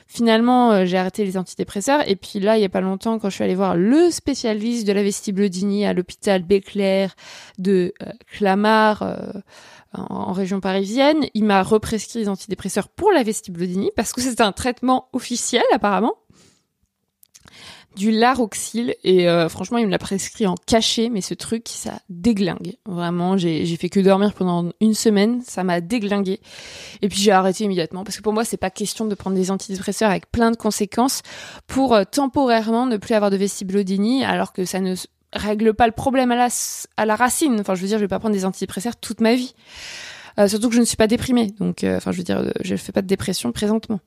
[0.07, 2.07] finalement, euh, j'ai arrêté les antidépresseurs.
[2.09, 4.87] Et puis là, il y a pas longtemps, quand je suis allée voir le spécialiste
[4.87, 7.15] de la vestibulodynie à l'hôpital Béclair
[7.59, 7.93] de
[8.31, 9.03] Clamart,
[9.93, 11.25] en, région parisienne.
[11.33, 16.15] Il m'a represcrit des antidépresseurs pour la vestibulodynie parce que c'est un traitement officiel apparemment
[17.95, 21.99] du Laroxyl et euh, franchement il me l'a prescrit en cachet mais ce truc ça
[22.09, 26.39] déglingue vraiment j'ai j'ai fait que dormir pendant une semaine ça m'a déglingué
[27.01, 29.51] et puis j'ai arrêté immédiatement parce que pour moi c'est pas question de prendre des
[29.51, 31.21] antidépresseurs avec plein de conséquences
[31.67, 34.95] pour euh, temporairement ne plus avoir de vestibulodynie alors que ça ne
[35.33, 36.47] règle pas le problème à la,
[36.97, 37.59] à la racine.
[37.59, 39.53] Enfin, je veux dire, je vais pas prendre des antidépresseurs toute ma vie.
[40.37, 41.51] Euh, surtout que je ne suis pas déprimée.
[41.59, 43.99] Donc, euh, enfin, je veux dire, euh, je fais pas de dépression présentement.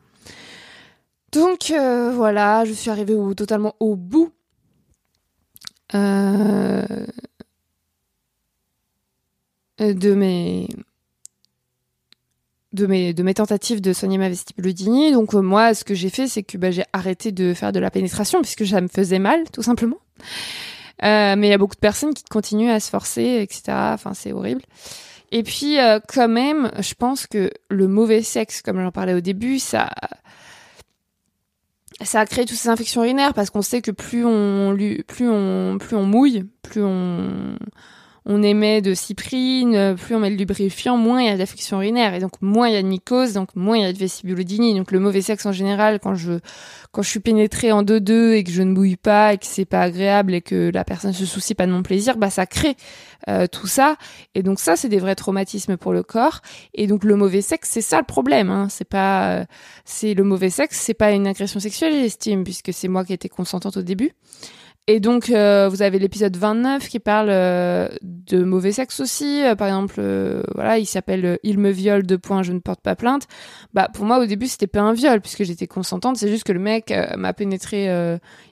[1.33, 4.33] Donc, euh, voilà, je suis arrivée totalement au bout.
[9.79, 10.69] de mes
[12.73, 15.13] de mes de mes tentatives de soigner ma vestibulodynie.
[15.13, 17.91] Donc moi, ce que j'ai fait, c'est que bah, j'ai arrêté de faire de la
[17.91, 19.99] pénétration puisque ça me faisait mal, tout simplement.
[21.03, 23.63] Euh, mais il y a beaucoup de personnes qui continuent à se forcer, etc.
[23.95, 24.63] Enfin, c'est horrible.
[25.33, 29.21] Et puis, euh, quand même, je pense que le mauvais sexe, comme j'en parlais au
[29.21, 29.91] début, ça,
[32.05, 35.79] ça a créé toutes ces infections urinaires parce qu'on sait que plus on, plus on,
[35.79, 37.57] plus on mouille, plus on,
[38.25, 42.15] on émet de cyprine, plus on met de lubrifiant, moins il y a d'affection urinaire
[42.15, 44.75] et donc moins il y a de mycose, donc moins il y a de vestibulodynie.
[44.75, 46.39] Donc le mauvais sexe en général, quand je
[46.93, 49.47] quand je suis pénétrée en deux deux et que je ne bouille pas et que
[49.47, 52.47] c'est pas agréable et que la personne se soucie pas de mon plaisir, bah ça
[52.47, 52.77] crée
[53.29, 53.97] euh, tout ça.
[54.35, 56.41] Et donc ça c'est des vrais traumatismes pour le corps.
[56.75, 58.51] Et donc le mauvais sexe c'est ça le problème.
[58.51, 58.69] Hein.
[58.71, 59.45] C'est pas euh,
[59.85, 63.29] c'est le mauvais sexe, c'est pas une agression sexuelle j'estime puisque c'est moi qui étais
[63.29, 64.13] consentante au début.
[64.89, 69.41] Et donc, euh, vous avez l'épisode 29 qui parle euh, de mauvais sexe aussi.
[69.45, 70.03] Euh, par exemple,
[70.57, 73.29] voilà, il s'appelle Il me viole, deux points, je ne porte pas plainte.
[73.75, 76.17] Bah, pour moi, au début, c'était pas un viol puisque j'étais consentante.
[76.17, 77.89] C'est juste que le mec m'a pénétré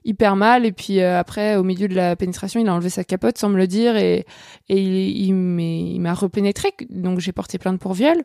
[0.04, 0.64] hyper mal.
[0.66, 3.56] Et puis après, au milieu de la pénétration, il a enlevé sa capote sans me
[3.56, 4.24] le dire et,
[4.68, 6.72] et il, il m'a repénétré.
[6.90, 8.22] Donc, j'ai porté plainte pour viol.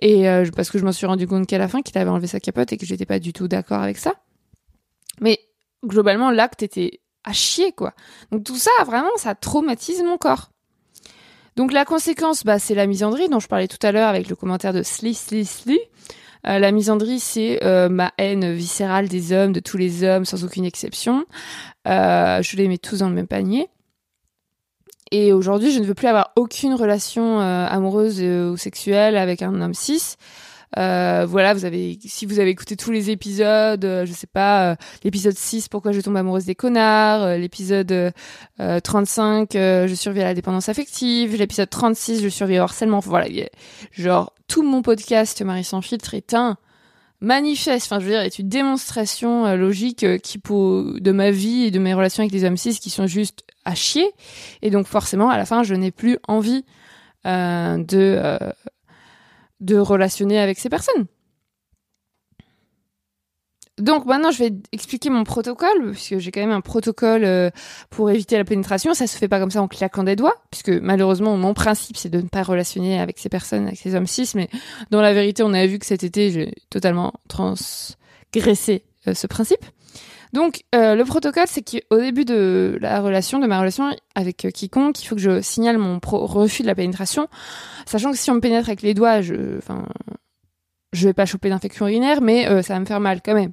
[0.00, 0.24] Et
[0.56, 2.72] parce que je m'en suis rendu compte qu'à la fin, qu'il avait enlevé sa capote
[2.72, 4.14] et que j'étais pas du tout d'accord avec ça.
[5.20, 5.38] Mais
[5.84, 7.92] globalement, l'acte était à chier, quoi.
[8.32, 10.50] Donc tout ça, vraiment, ça traumatise mon corps.
[11.56, 14.36] Donc la conséquence, bah, c'est la misandrie dont je parlais tout à l'heure avec le
[14.36, 15.78] commentaire de Sli Sli Sli.
[16.46, 20.44] Euh, la misandrie, c'est euh, ma haine viscérale des hommes, de tous les hommes, sans
[20.44, 21.24] aucune exception.
[21.88, 23.68] Euh, je les mets tous dans le même panier.
[25.10, 29.72] Et aujourd'hui, je ne veux plus avoir aucune relation amoureuse ou sexuelle avec un homme
[29.72, 30.16] cis.
[30.78, 34.72] Euh, voilà, vous avez, si vous avez écouté tous les épisodes, euh, je sais pas,
[34.72, 38.12] euh, l'épisode 6, pourquoi je tombe amoureuse des connards, l'épisode
[38.58, 43.00] 35, je survis à la dépendance affective, l'épisode 36, je survis au harcèlement.
[43.00, 43.28] Voilà,
[43.92, 46.56] genre tout mon podcast Marie sans filtre est un
[47.20, 51.70] manifeste, enfin je veux dire, est une démonstration logique qui pour de ma vie et
[51.70, 54.10] de mes relations avec les hommes cis qui sont juste à chier.
[54.62, 56.64] Et donc forcément, à la fin, je n'ai plus envie
[57.24, 58.38] de
[59.60, 61.06] de relationner avec ces personnes.
[63.78, 67.50] Donc maintenant, je vais expliquer mon protocole, puisque j'ai quand même un protocole euh,
[67.90, 68.94] pour éviter la pénétration.
[68.94, 72.08] Ça se fait pas comme ça en claquant des doigts, puisque malheureusement, mon principe, c'est
[72.08, 74.30] de ne pas relationner avec ces personnes, avec ces hommes cis.
[74.34, 74.48] Mais
[74.90, 79.64] dans la vérité, on a vu que cet été, j'ai totalement transgressé euh, ce principe.
[80.32, 84.50] Donc, euh, le protocole, c'est qu'au début de la relation, de ma relation avec euh,
[84.50, 87.28] quiconque, il faut que je signale mon refus de la pénétration,
[87.86, 89.86] sachant que si on me pénètre avec les doigts, je, enfin,
[90.92, 93.52] je vais pas choper d'infection urinaire, mais euh, ça va me faire mal quand même.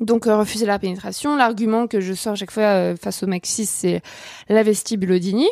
[0.00, 1.36] Donc, refuser la pénétration.
[1.36, 4.02] L'argument que je sors chaque fois face au mec c'est
[4.48, 5.48] la vestibulodynie.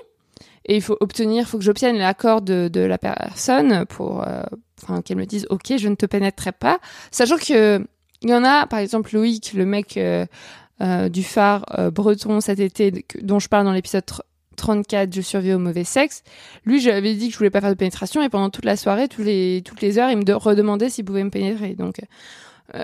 [0.66, 4.26] Et il faut obtenir, faut que j'obtienne l'accord de, de, la personne pour,
[4.82, 6.78] enfin, qu'elle me dise, ok, je ne te pénétrerai pas,
[7.10, 7.86] sachant que
[8.24, 10.24] il y en a, par exemple, Loïc, le mec euh,
[10.80, 14.04] euh, du phare euh, breton cet été, dont je parle dans l'épisode
[14.56, 16.22] 34, je survis au mauvais sexe.
[16.64, 19.08] Lui, j'avais dit que je voulais pas faire de pénétration et pendant toute la soirée,
[19.18, 21.74] les, toutes les heures, il me redemandait s'il pouvait me pénétrer.
[21.74, 22.00] Donc,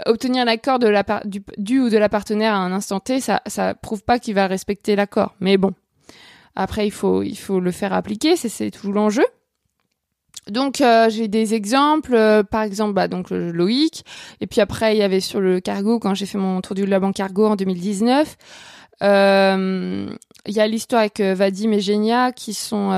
[0.04, 3.40] obtenir l'accord de la du, du, ou de la partenaire à un instant T, ça,
[3.46, 5.34] ça prouve pas qu'il va respecter l'accord.
[5.40, 5.72] Mais bon.
[6.54, 9.24] Après, il faut, il faut le faire appliquer, c'est tout l'enjeu.
[10.48, 14.04] Donc euh, j'ai des exemples, euh, par exemple bah, donc Loïc,
[14.40, 16.86] et puis après il y avait sur le cargo quand j'ai fait mon tour du
[16.86, 18.36] Laban cargo en 2019.
[19.02, 20.06] Euh,
[20.46, 22.90] il y a l'histoire avec Vadim et Genia qui sont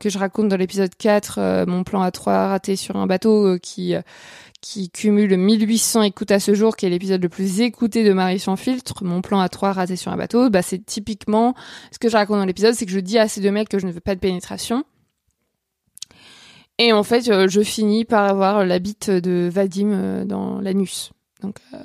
[0.00, 3.94] que je raconte dans l'épisode 4, mon plan à 3 raté sur un bateau qui
[4.60, 8.38] qui cumule 1800 écoutes à ce jour, qui est l'épisode le plus écouté de Marie
[8.38, 11.54] sans filtre, mon plan à 3 raté sur un bateau, bah c'est typiquement
[11.90, 13.80] ce que je raconte dans l'épisode, c'est que je dis à ces deux mecs que
[13.80, 14.84] je ne veux pas de pénétration.
[16.78, 21.12] Et en fait, euh, je finis par avoir la bite de Vadim euh, dans l'anus.
[21.42, 21.78] Donc, euh,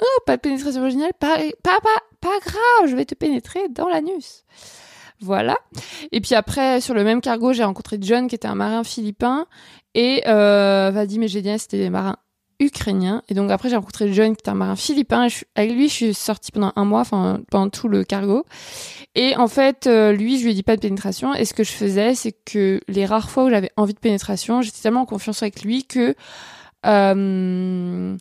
[0.00, 1.78] oh, pas de pénétration originale, pas, pas,
[2.20, 4.44] pas, grave, je vais te pénétrer dans l'anus.
[5.20, 5.56] Voilà.
[6.10, 9.46] Et puis après, sur le même cargo, j'ai rencontré John, qui était un marin philippin,
[9.94, 12.16] et Vadim et Gédien, c'était des marins
[12.62, 13.22] ukrainiens.
[13.28, 15.28] Et donc après, j'ai rencontré John, qui était un marin philippin.
[15.54, 18.44] avec lui, je suis sortie pendant un mois, enfin pendant tout le cargo.
[19.14, 21.34] Et en fait, euh, lui, je lui ai dit pas de pénétration.
[21.34, 24.62] Et ce que je faisais, c'est que les rares fois où j'avais envie de pénétration,
[24.62, 26.14] j'étais tellement en confiance avec lui que
[26.86, 28.16] euh,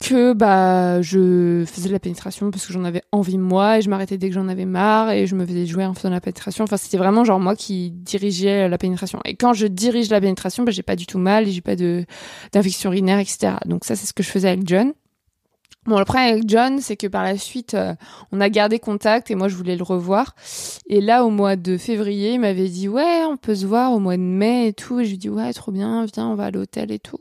[0.00, 3.90] que bah je faisais de la pénétration parce que j'en avais envie moi et je
[3.90, 6.64] m'arrêtais dès que j'en avais marre et je me faisais jouer en faisant la pénétration.
[6.64, 9.20] Enfin, c'était vraiment genre moi qui dirigeais la pénétration.
[9.24, 11.76] Et quand je dirige la pénétration, bah j'ai pas du tout mal et j'ai pas
[11.76, 12.04] de
[12.52, 13.54] d'infection urinaire, etc.
[13.66, 14.92] Donc ça, c'est ce que je faisais avec John.
[15.88, 17.94] Bon, le problème avec John, c'est que par la suite, euh,
[18.30, 20.34] on a gardé contact et moi, je voulais le revoir.
[20.86, 23.98] Et là, au mois de février, il m'avait dit, ouais, on peut se voir au
[23.98, 25.00] mois de mai et tout.
[25.00, 27.20] Et je lui dis, ouais, trop bien, viens, on va à l'hôtel et tout.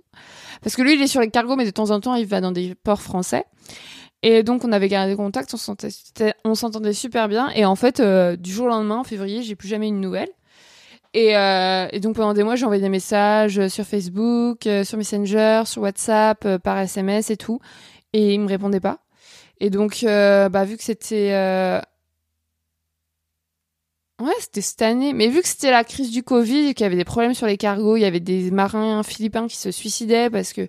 [0.61, 2.41] Parce que lui, il est sur les cargos, mais de temps en temps, il va
[2.41, 3.45] dans des ports français.
[4.21, 5.55] Et donc on avait gardé contact,
[6.43, 7.49] on s'entendait super bien.
[7.55, 10.29] Et en fait, du jour au lendemain, en février, j'ai plus jamais une nouvelle.
[11.13, 15.83] Et, et, donc pendant des mois, j'ai envoyé des messages sur Facebook, sur Messenger, sur
[15.83, 17.59] WhatsApp, par SMS et tout.
[18.13, 18.99] Et il me répondait pas.
[19.59, 21.33] Et donc, bah, vu que c'était
[24.19, 25.13] Ouais, c'était cette année.
[25.13, 27.57] Mais vu que c'était la crise du Covid, qu'il y avait des problèmes sur les
[27.57, 30.67] cargos, il y avait des marins philippins qui se suicidaient parce que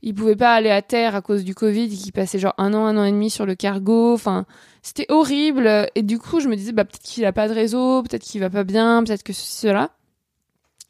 [0.00, 2.72] ils pouvaient pas aller à terre à cause du Covid et qui passaient genre un
[2.72, 4.14] an, un an et demi sur le cargo.
[4.14, 4.46] Enfin,
[4.80, 5.90] c'était horrible.
[5.96, 8.40] Et du coup, je me disais, bah, peut-être qu'il a pas de réseau, peut-être qu'il
[8.40, 9.90] va pas bien, peut-être que ceci, cela.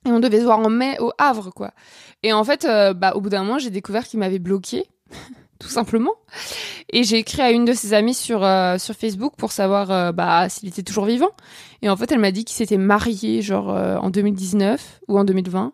[0.06, 1.72] Et on devait se voir en mai au Havre, quoi.
[2.22, 4.84] Et en fait, euh, bah, au bout d'un mois, j'ai découvert qu'il m'avait bloqué.
[5.58, 6.12] tout simplement.
[6.90, 10.12] Et j'ai écrit à une de ses amies sur euh, sur Facebook pour savoir euh,
[10.12, 11.30] bah s'il était toujours vivant.
[11.82, 15.24] Et en fait, elle m'a dit qu'il s'était marié genre euh, en 2019 ou en
[15.24, 15.72] 2020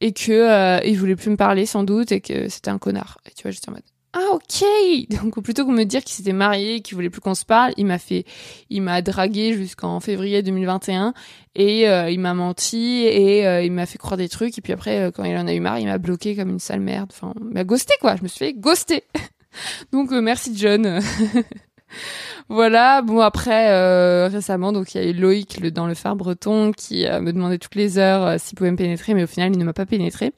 [0.00, 3.18] et que il voulait plus me parler sans doute et que c'était un connard.
[3.26, 3.82] Et tu vois, j'étais en mode
[4.14, 4.64] ah ok.
[5.22, 7.84] Donc plutôt que me dire qu'il s'était marié qu'il voulait plus qu'on se parle il
[7.84, 8.24] m'a fait
[8.70, 11.12] il m'a dragué jusqu'en février 2021
[11.54, 14.56] et il m'a menti et il m'a fait croire des trucs.
[14.58, 16.80] Et puis après quand il en a eu marre il m'a bloqué comme une sale
[16.80, 17.10] merde.
[17.12, 18.16] Enfin il m'a ghosté quoi.
[18.16, 19.02] Je me suis fait ghoster.
[19.92, 21.00] Donc merci John
[22.48, 23.00] voilà.
[23.02, 26.72] Bon après euh, récemment donc il y a eu Loïc le, dans le phare breton
[26.72, 29.52] qui euh, me demandait toutes les heures euh, s'il pouvait me pénétrer, mais au final
[29.52, 30.32] il ne m'a pas pénétré.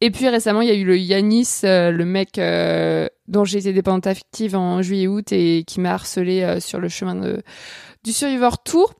[0.00, 2.40] Et puis récemment il y a eu le Yanis, le mec
[3.28, 7.14] dont j'ai été dépendante affective en juillet août et qui m'a harcelé sur le chemin
[7.14, 7.42] de,
[8.02, 8.94] du Survivor Tour.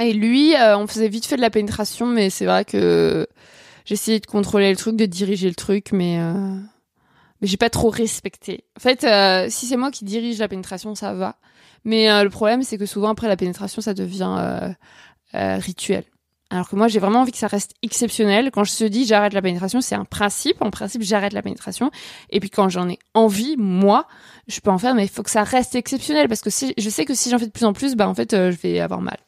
[0.00, 3.26] Et lui, on faisait vite fait de la pénétration, mais c'est vrai que
[3.84, 6.18] j'essayais de contrôler le truc, de diriger le truc, mais
[7.40, 8.64] mais j'ai pas trop respecté.
[8.76, 11.36] En fait, euh, si c'est moi qui dirige la pénétration, ça va.
[11.84, 14.74] Mais euh, le problème, c'est que souvent après la pénétration, ça devient
[15.34, 16.04] euh, rituel.
[16.48, 18.50] Alors que moi, j'ai vraiment envie que ça reste exceptionnel.
[18.52, 20.62] Quand je te dis j'arrête la pénétration, c'est un principe.
[20.62, 21.90] En principe, j'arrête la pénétration.
[22.30, 24.06] Et puis quand j'en ai envie, moi,
[24.46, 26.88] je peux en faire, mais il faut que ça reste exceptionnel parce que si, je
[26.88, 29.00] sais que si j'en fais de plus en plus, bah en fait, je vais avoir
[29.00, 29.18] mal.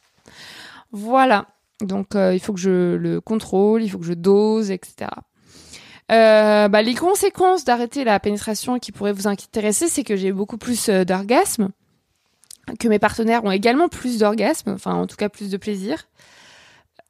[0.92, 1.46] Voilà.
[1.80, 5.10] Donc il faut que je le contrôle, il faut que je dose, etc.
[6.10, 10.56] Euh, bah, les conséquences d'arrêter la pénétration qui pourraient vous intéresser, c'est que j'ai beaucoup
[10.56, 11.68] plus euh, d'orgasmes,
[12.78, 16.08] que mes partenaires ont également plus d'orgasmes, enfin en tout cas plus de plaisir,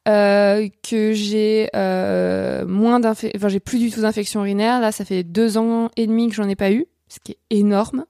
[0.07, 4.79] euh, que j'ai euh, moins d'infections, enfin j'ai plus du tout d'infection urinaire.
[4.79, 7.39] Là, ça fait deux ans et demi que j'en ai pas eu, ce qui est
[7.49, 8.05] énorme.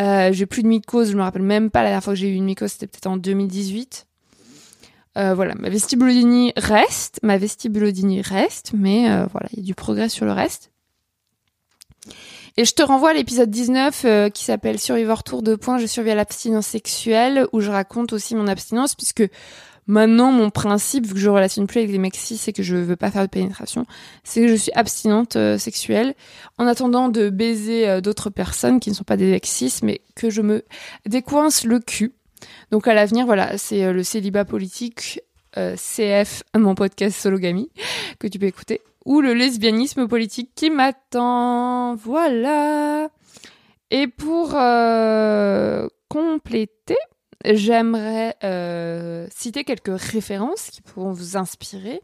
[0.00, 2.28] Euh, j'ai plus de mycose, je me rappelle même pas la dernière fois que j'ai
[2.28, 4.06] eu une mycose, c'était peut-être en 2018.
[5.18, 9.74] Euh, voilà, ma vestibulodynie reste, ma vestibulodynie reste, mais euh, voilà, il y a du
[9.74, 10.70] progrès sur le reste.
[12.56, 15.86] Et je te renvoie à l'épisode 19 euh, qui s'appelle Survivor Tour de points, je
[15.86, 19.24] survis à l'abstinence sexuelle, où je raconte aussi mon abstinence, puisque
[19.86, 22.76] maintenant mon principe, vu que je relationne plus avec les mecs cis et que je
[22.76, 23.84] veux pas faire de pénétration,
[24.24, 26.14] c'est que je suis abstinente sexuelle,
[26.56, 29.48] en attendant de baiser d'autres personnes qui ne sont pas des mecs
[29.82, 30.64] mais que je me
[31.06, 32.12] décoince le cul.
[32.70, 35.20] Donc à l'avenir, voilà, c'est euh, le célibat politique
[35.58, 37.70] euh, CF, mon podcast Sologamy,
[38.18, 41.94] que tu peux écouter, ou le lesbianisme politique qui m'attend.
[41.96, 43.10] Voilà.
[43.90, 46.96] Et pour euh, compléter,
[47.44, 48.36] j'aimerais
[49.34, 52.00] citer quelques références qui pourront vous inspirer.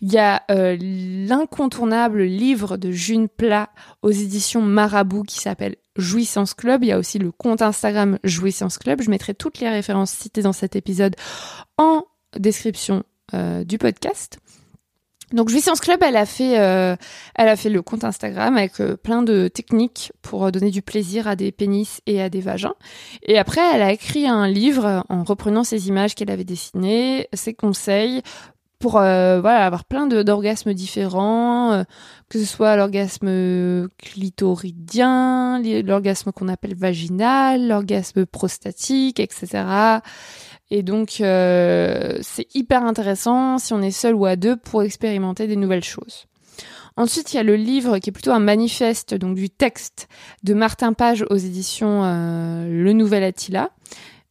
[0.00, 3.68] Il y a l'incontournable livre de June Plat
[4.00, 6.84] aux éditions Marabout qui s'appelle Jouissance Club.
[6.84, 9.02] Il y a aussi le compte Instagram Jouissance Club.
[9.02, 11.16] Je mettrai toutes les références citées dans cet épisode
[11.78, 12.04] en
[12.38, 13.02] description
[13.34, 14.38] euh, du podcast.
[15.32, 16.96] Donc Jouissance Club, elle a fait, euh,
[17.36, 21.36] elle a fait le compte Instagram avec plein de techniques pour donner du plaisir à
[21.36, 22.74] des pénis et à des vagins.
[23.22, 27.54] Et après, elle a écrit un livre en reprenant ces images qu'elle avait dessinées, ses
[27.54, 28.22] conseils
[28.80, 31.84] pour euh, voilà avoir plein d'orgasmes différents, euh,
[32.30, 40.00] que ce soit l'orgasme clitoridien, l'orgasme qu'on appelle vaginal, l'orgasme prostatique, etc.
[40.70, 45.46] Et donc euh, c'est hyper intéressant si on est seul ou à deux pour expérimenter
[45.46, 46.24] des nouvelles choses.
[46.96, 50.08] Ensuite, il y a le livre qui est plutôt un manifeste, donc du texte
[50.42, 53.70] de Martin Page aux éditions Le Nouvel Attila,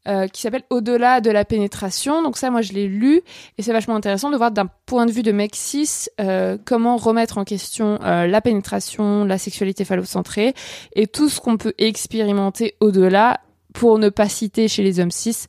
[0.10, 2.24] euh, qui s'appelle Au-delà de la pénétration.
[2.24, 3.22] Donc ça, moi, je l'ai lu
[3.58, 6.98] et c'est vachement intéressant de voir d'un point de vue de mec cis euh, comment
[6.98, 10.56] remettre en question euh, la pénétration, la sexualité phallocentrée
[10.95, 13.41] et tout ce qu'on peut expérimenter au-delà
[13.74, 15.45] pour ne pas citer chez les hommes cis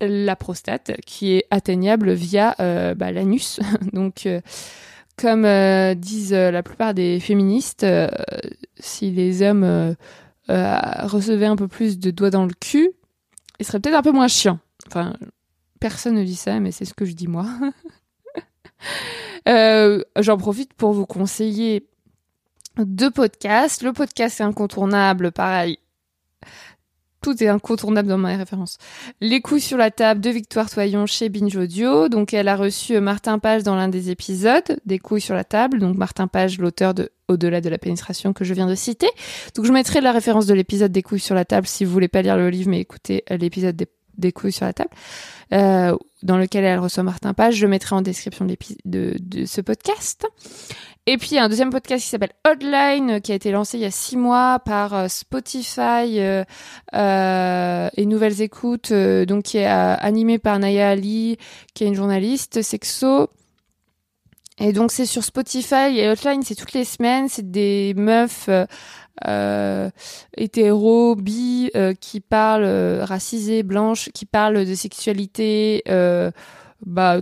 [0.00, 3.60] la prostate qui est atteignable via bah, l'anus.
[3.92, 4.28] Donc
[5.16, 5.46] comme
[5.94, 7.86] disent la plupart des féministes,
[8.78, 9.94] si les hommes
[10.48, 12.92] recevaient un peu plus de doigts dans le cul,
[13.58, 14.58] il serait peut-être un peu moins chiant.
[14.86, 15.14] Enfin,
[15.80, 17.46] personne ne dit ça, mais c'est ce que je dis moi.
[19.48, 21.88] euh, J'en profite pour vous conseiller
[22.78, 23.82] deux podcasts.
[23.82, 25.78] Le podcast est incontournable, pareil.
[27.26, 28.78] Tout est incontournable dans ma référence.
[29.20, 32.08] Les coups sur la table de Victoire Toyon chez Binge Audio.
[32.08, 35.80] Donc, elle a reçu Martin Page dans l'un des épisodes des couilles sur la table.
[35.80, 39.08] Donc, Martin Page, l'auteur de Au-delà de la pénétration que je viens de citer.
[39.56, 42.06] Donc, je mettrai la référence de l'épisode des couilles sur la table si vous voulez
[42.06, 43.88] pas lire le livre, mais écoutez l'épisode des
[44.18, 44.90] des couilles sur la table,
[45.52, 47.54] euh, dans lequel elle reçoit Martin Page.
[47.54, 50.26] Je mettrai en description de, de, de ce podcast.
[51.06, 53.90] Et puis un deuxième podcast qui s'appelle Hotline, qui a été lancé il y a
[53.92, 60.90] six mois par euh, Spotify euh, et Nouvelles Écoutes, donc qui est animé par Naya
[60.90, 61.38] Ali,
[61.74, 63.30] qui est une journaliste sexo.
[64.58, 68.48] Et donc c'est sur Spotify et Hotline, c'est toutes les semaines, c'est des meufs
[69.26, 69.90] euh,
[70.36, 76.30] hétéro, bi, euh, qui parlent euh, racisées, blanches, qui parlent de sexualité, euh,
[76.84, 77.20] bah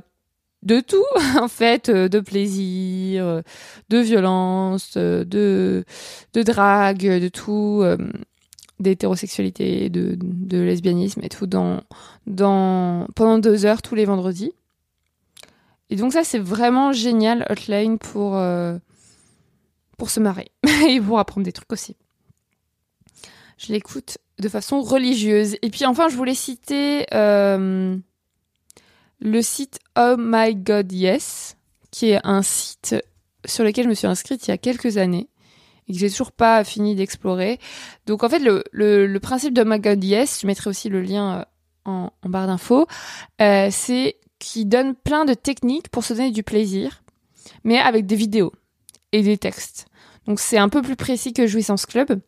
[0.63, 1.05] de tout
[1.41, 3.43] en fait, euh, de plaisir,
[3.91, 5.85] de violence, de
[6.33, 7.85] de drague, de tout,
[8.81, 11.83] d'hétérosexualité, de, de lesbianisme et tout dans
[12.27, 14.53] dans pendant deux heures tous les vendredis.
[15.91, 18.37] Et donc ça c'est vraiment génial Hotline pour
[19.97, 20.51] pour se marrer
[20.89, 21.97] et pour apprendre des trucs aussi.
[23.59, 25.57] Je l'écoute de façon religieuse.
[25.63, 27.97] Et puis enfin, je voulais citer euh,
[29.21, 31.57] le site Oh My God Yes,
[31.91, 32.97] qui est un site
[33.45, 35.29] sur lequel je me suis inscrite il y a quelques années
[35.87, 37.59] et que j'ai toujours pas fini d'explorer.
[38.07, 41.41] Donc en fait, le, principe de oh My God Yes, je mettrai aussi le lien
[41.41, 41.45] euh,
[41.85, 42.87] en, en barre d'infos,
[43.41, 47.03] euh, c'est qu'il donne plein de techniques pour se donner du plaisir,
[47.63, 48.53] mais avec des vidéos
[49.15, 49.87] et des textes.
[50.27, 52.21] Donc c'est un peu plus précis que Jouissance Club.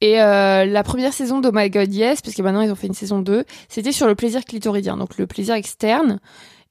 [0.00, 2.86] Et euh, la première saison de My God Yes, parce que maintenant ils ont fait
[2.86, 6.18] une saison 2, c'était sur le plaisir clitoridien, donc le plaisir externe.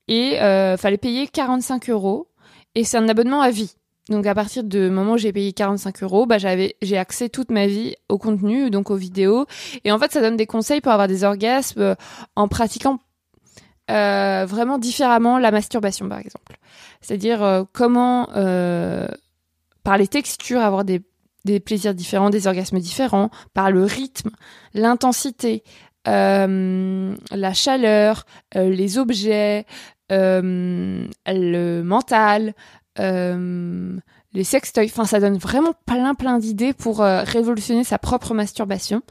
[0.07, 2.27] Et euh, fallait payer 45 euros.
[2.75, 3.75] Et c'est un abonnement à vie.
[4.09, 7.51] Donc à partir du moment où j'ai payé 45 euros, bah j'avais j'ai accès toute
[7.51, 9.45] ma vie au contenu, donc aux vidéos.
[9.85, 11.95] Et en fait, ça donne des conseils pour avoir des orgasmes euh,
[12.35, 12.99] en pratiquant
[13.91, 16.57] euh, vraiment différemment la masturbation, par exemple.
[17.01, 18.27] C'est-à-dire euh, comment
[19.83, 21.01] par les textures, avoir des,
[21.45, 24.29] des plaisirs différents, des orgasmes différents, par le rythme,
[24.73, 25.63] l'intensité,
[26.07, 28.25] euh, la chaleur,
[28.55, 29.65] euh, les objets,
[30.11, 32.53] euh, le mental,
[32.99, 33.97] euh,
[34.33, 34.85] les sextoys.
[34.85, 39.01] Enfin, ça donne vraiment plein plein d'idées pour euh, révolutionner sa propre masturbation.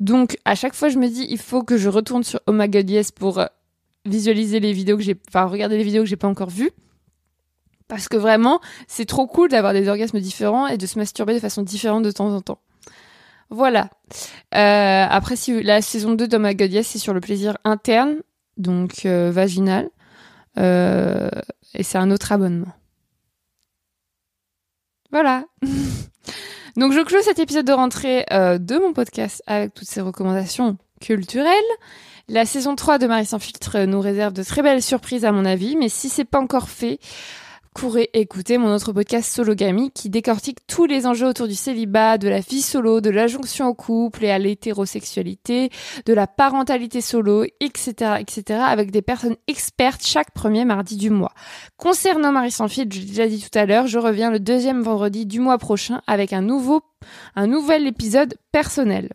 [0.00, 2.68] Donc, à chaque fois, je me dis, il faut que je retourne sur Oh My
[2.68, 3.42] God Yes pour
[4.06, 6.72] visualiser les vidéos que j'ai, enfin, regarder les vidéos que j'ai pas encore vues.
[7.88, 11.38] Parce que vraiment, c'est trop cool d'avoir des orgasmes différents et de se masturber de
[11.38, 12.58] façon différente de temps en temps.
[13.48, 13.90] Voilà.
[14.54, 18.16] Euh, après, si la saison 2 de God Yes, c'est sur le plaisir interne,
[18.56, 19.88] donc euh, vaginal.
[20.58, 21.28] Euh,
[21.74, 22.72] et c'est un autre abonnement.
[25.12, 25.44] Voilà.
[26.76, 30.76] donc je clôt cet épisode de rentrée euh, de mon podcast avec toutes ces recommandations
[31.00, 31.52] culturelles.
[32.28, 35.44] La saison 3 de Marie sans filtre nous réserve de très belles surprises à mon
[35.44, 36.98] avis, mais si c'est pas encore fait,
[37.72, 42.28] courez écouter mon autre podcast Sologamy qui décortique tous les enjeux autour du célibat, de
[42.28, 45.70] la vie solo, de la jonction au couple et à l'hétérosexualité,
[46.04, 51.32] de la parentalité solo, etc., etc., avec des personnes expertes chaque premier mardi du mois.
[51.76, 54.82] Concernant Marie sans fil, je l'ai déjà dit tout à l'heure, je reviens le deuxième
[54.82, 56.82] vendredi du mois prochain avec un nouveau,
[57.36, 59.10] un nouvel épisode personnel.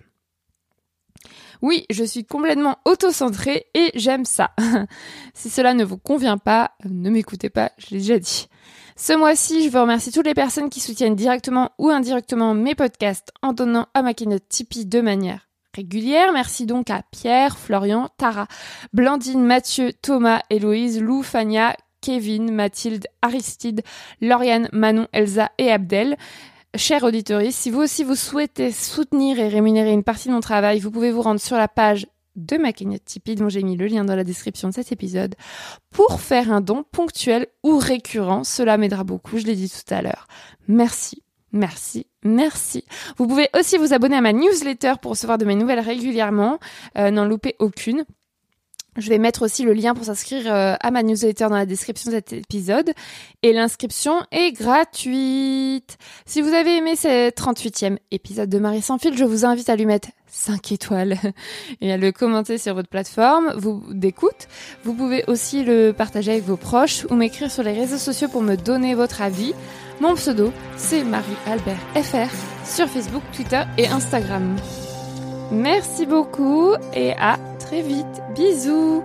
[1.62, 4.52] Oui, je suis complètement auto-centrée et j'aime ça.
[5.34, 8.48] si cela ne vous convient pas, ne m'écoutez pas, je l'ai déjà dit.
[8.96, 13.32] Ce mois-ci, je veux remercier toutes les personnes qui soutiennent directement ou indirectement mes podcasts
[13.42, 16.34] en donnant à ma keynote Tipeee de manière régulière.
[16.34, 18.48] Merci donc à Pierre, Florian, Tara,
[18.94, 23.82] Blandine, Mathieu, Thomas, Héloïse, Lou, Fania, Kevin, Mathilde, Aristide,
[24.20, 26.18] Lauriane, Manon, Elsa et Abdel.
[26.76, 30.80] Chers auditeurs, si vous aussi vous souhaitez soutenir et rémunérer une partie de mon travail,
[30.80, 32.08] vous pouvez vous rendre sur la page
[32.38, 35.36] de ma cagnotte Tipeee, dont j'ai mis le lien dans la description de cet épisode,
[35.90, 38.46] pour faire un don ponctuel ou récurrent.
[38.46, 40.28] Cela m'aidera beaucoup, je l'ai dit tout à l'heure.
[40.70, 42.86] Merci, merci, merci.
[43.18, 46.58] Vous pouvez aussi vous abonner à ma newsletter pour recevoir de mes nouvelles régulièrement,
[46.98, 48.06] euh, n'en louper aucune.
[48.98, 52.12] Je vais mettre aussi le lien pour s'inscrire euh, à ma newsletter dans la description
[52.12, 52.92] de cet épisode.
[53.42, 55.98] Et l'inscription est gratuite.
[56.26, 59.78] Si vous avez aimé ce 38e épisode de Marie sans fil, je vous invite à
[59.78, 61.16] lui mettre 5 étoiles
[61.82, 64.50] et à le commenter sur votre plateforme vous d'écoute.
[64.84, 68.42] Vous pouvez aussi le partager avec vos proches ou m'écrire sur les réseaux sociaux pour
[68.42, 69.54] me donner votre avis.
[70.02, 72.30] Mon pseudo, c'est Marie-Albert FR
[72.66, 74.58] sur Facebook, Twitter et Instagram.
[75.50, 77.38] Merci beaucoup et à
[77.72, 78.22] très vite.
[78.36, 79.02] Bisous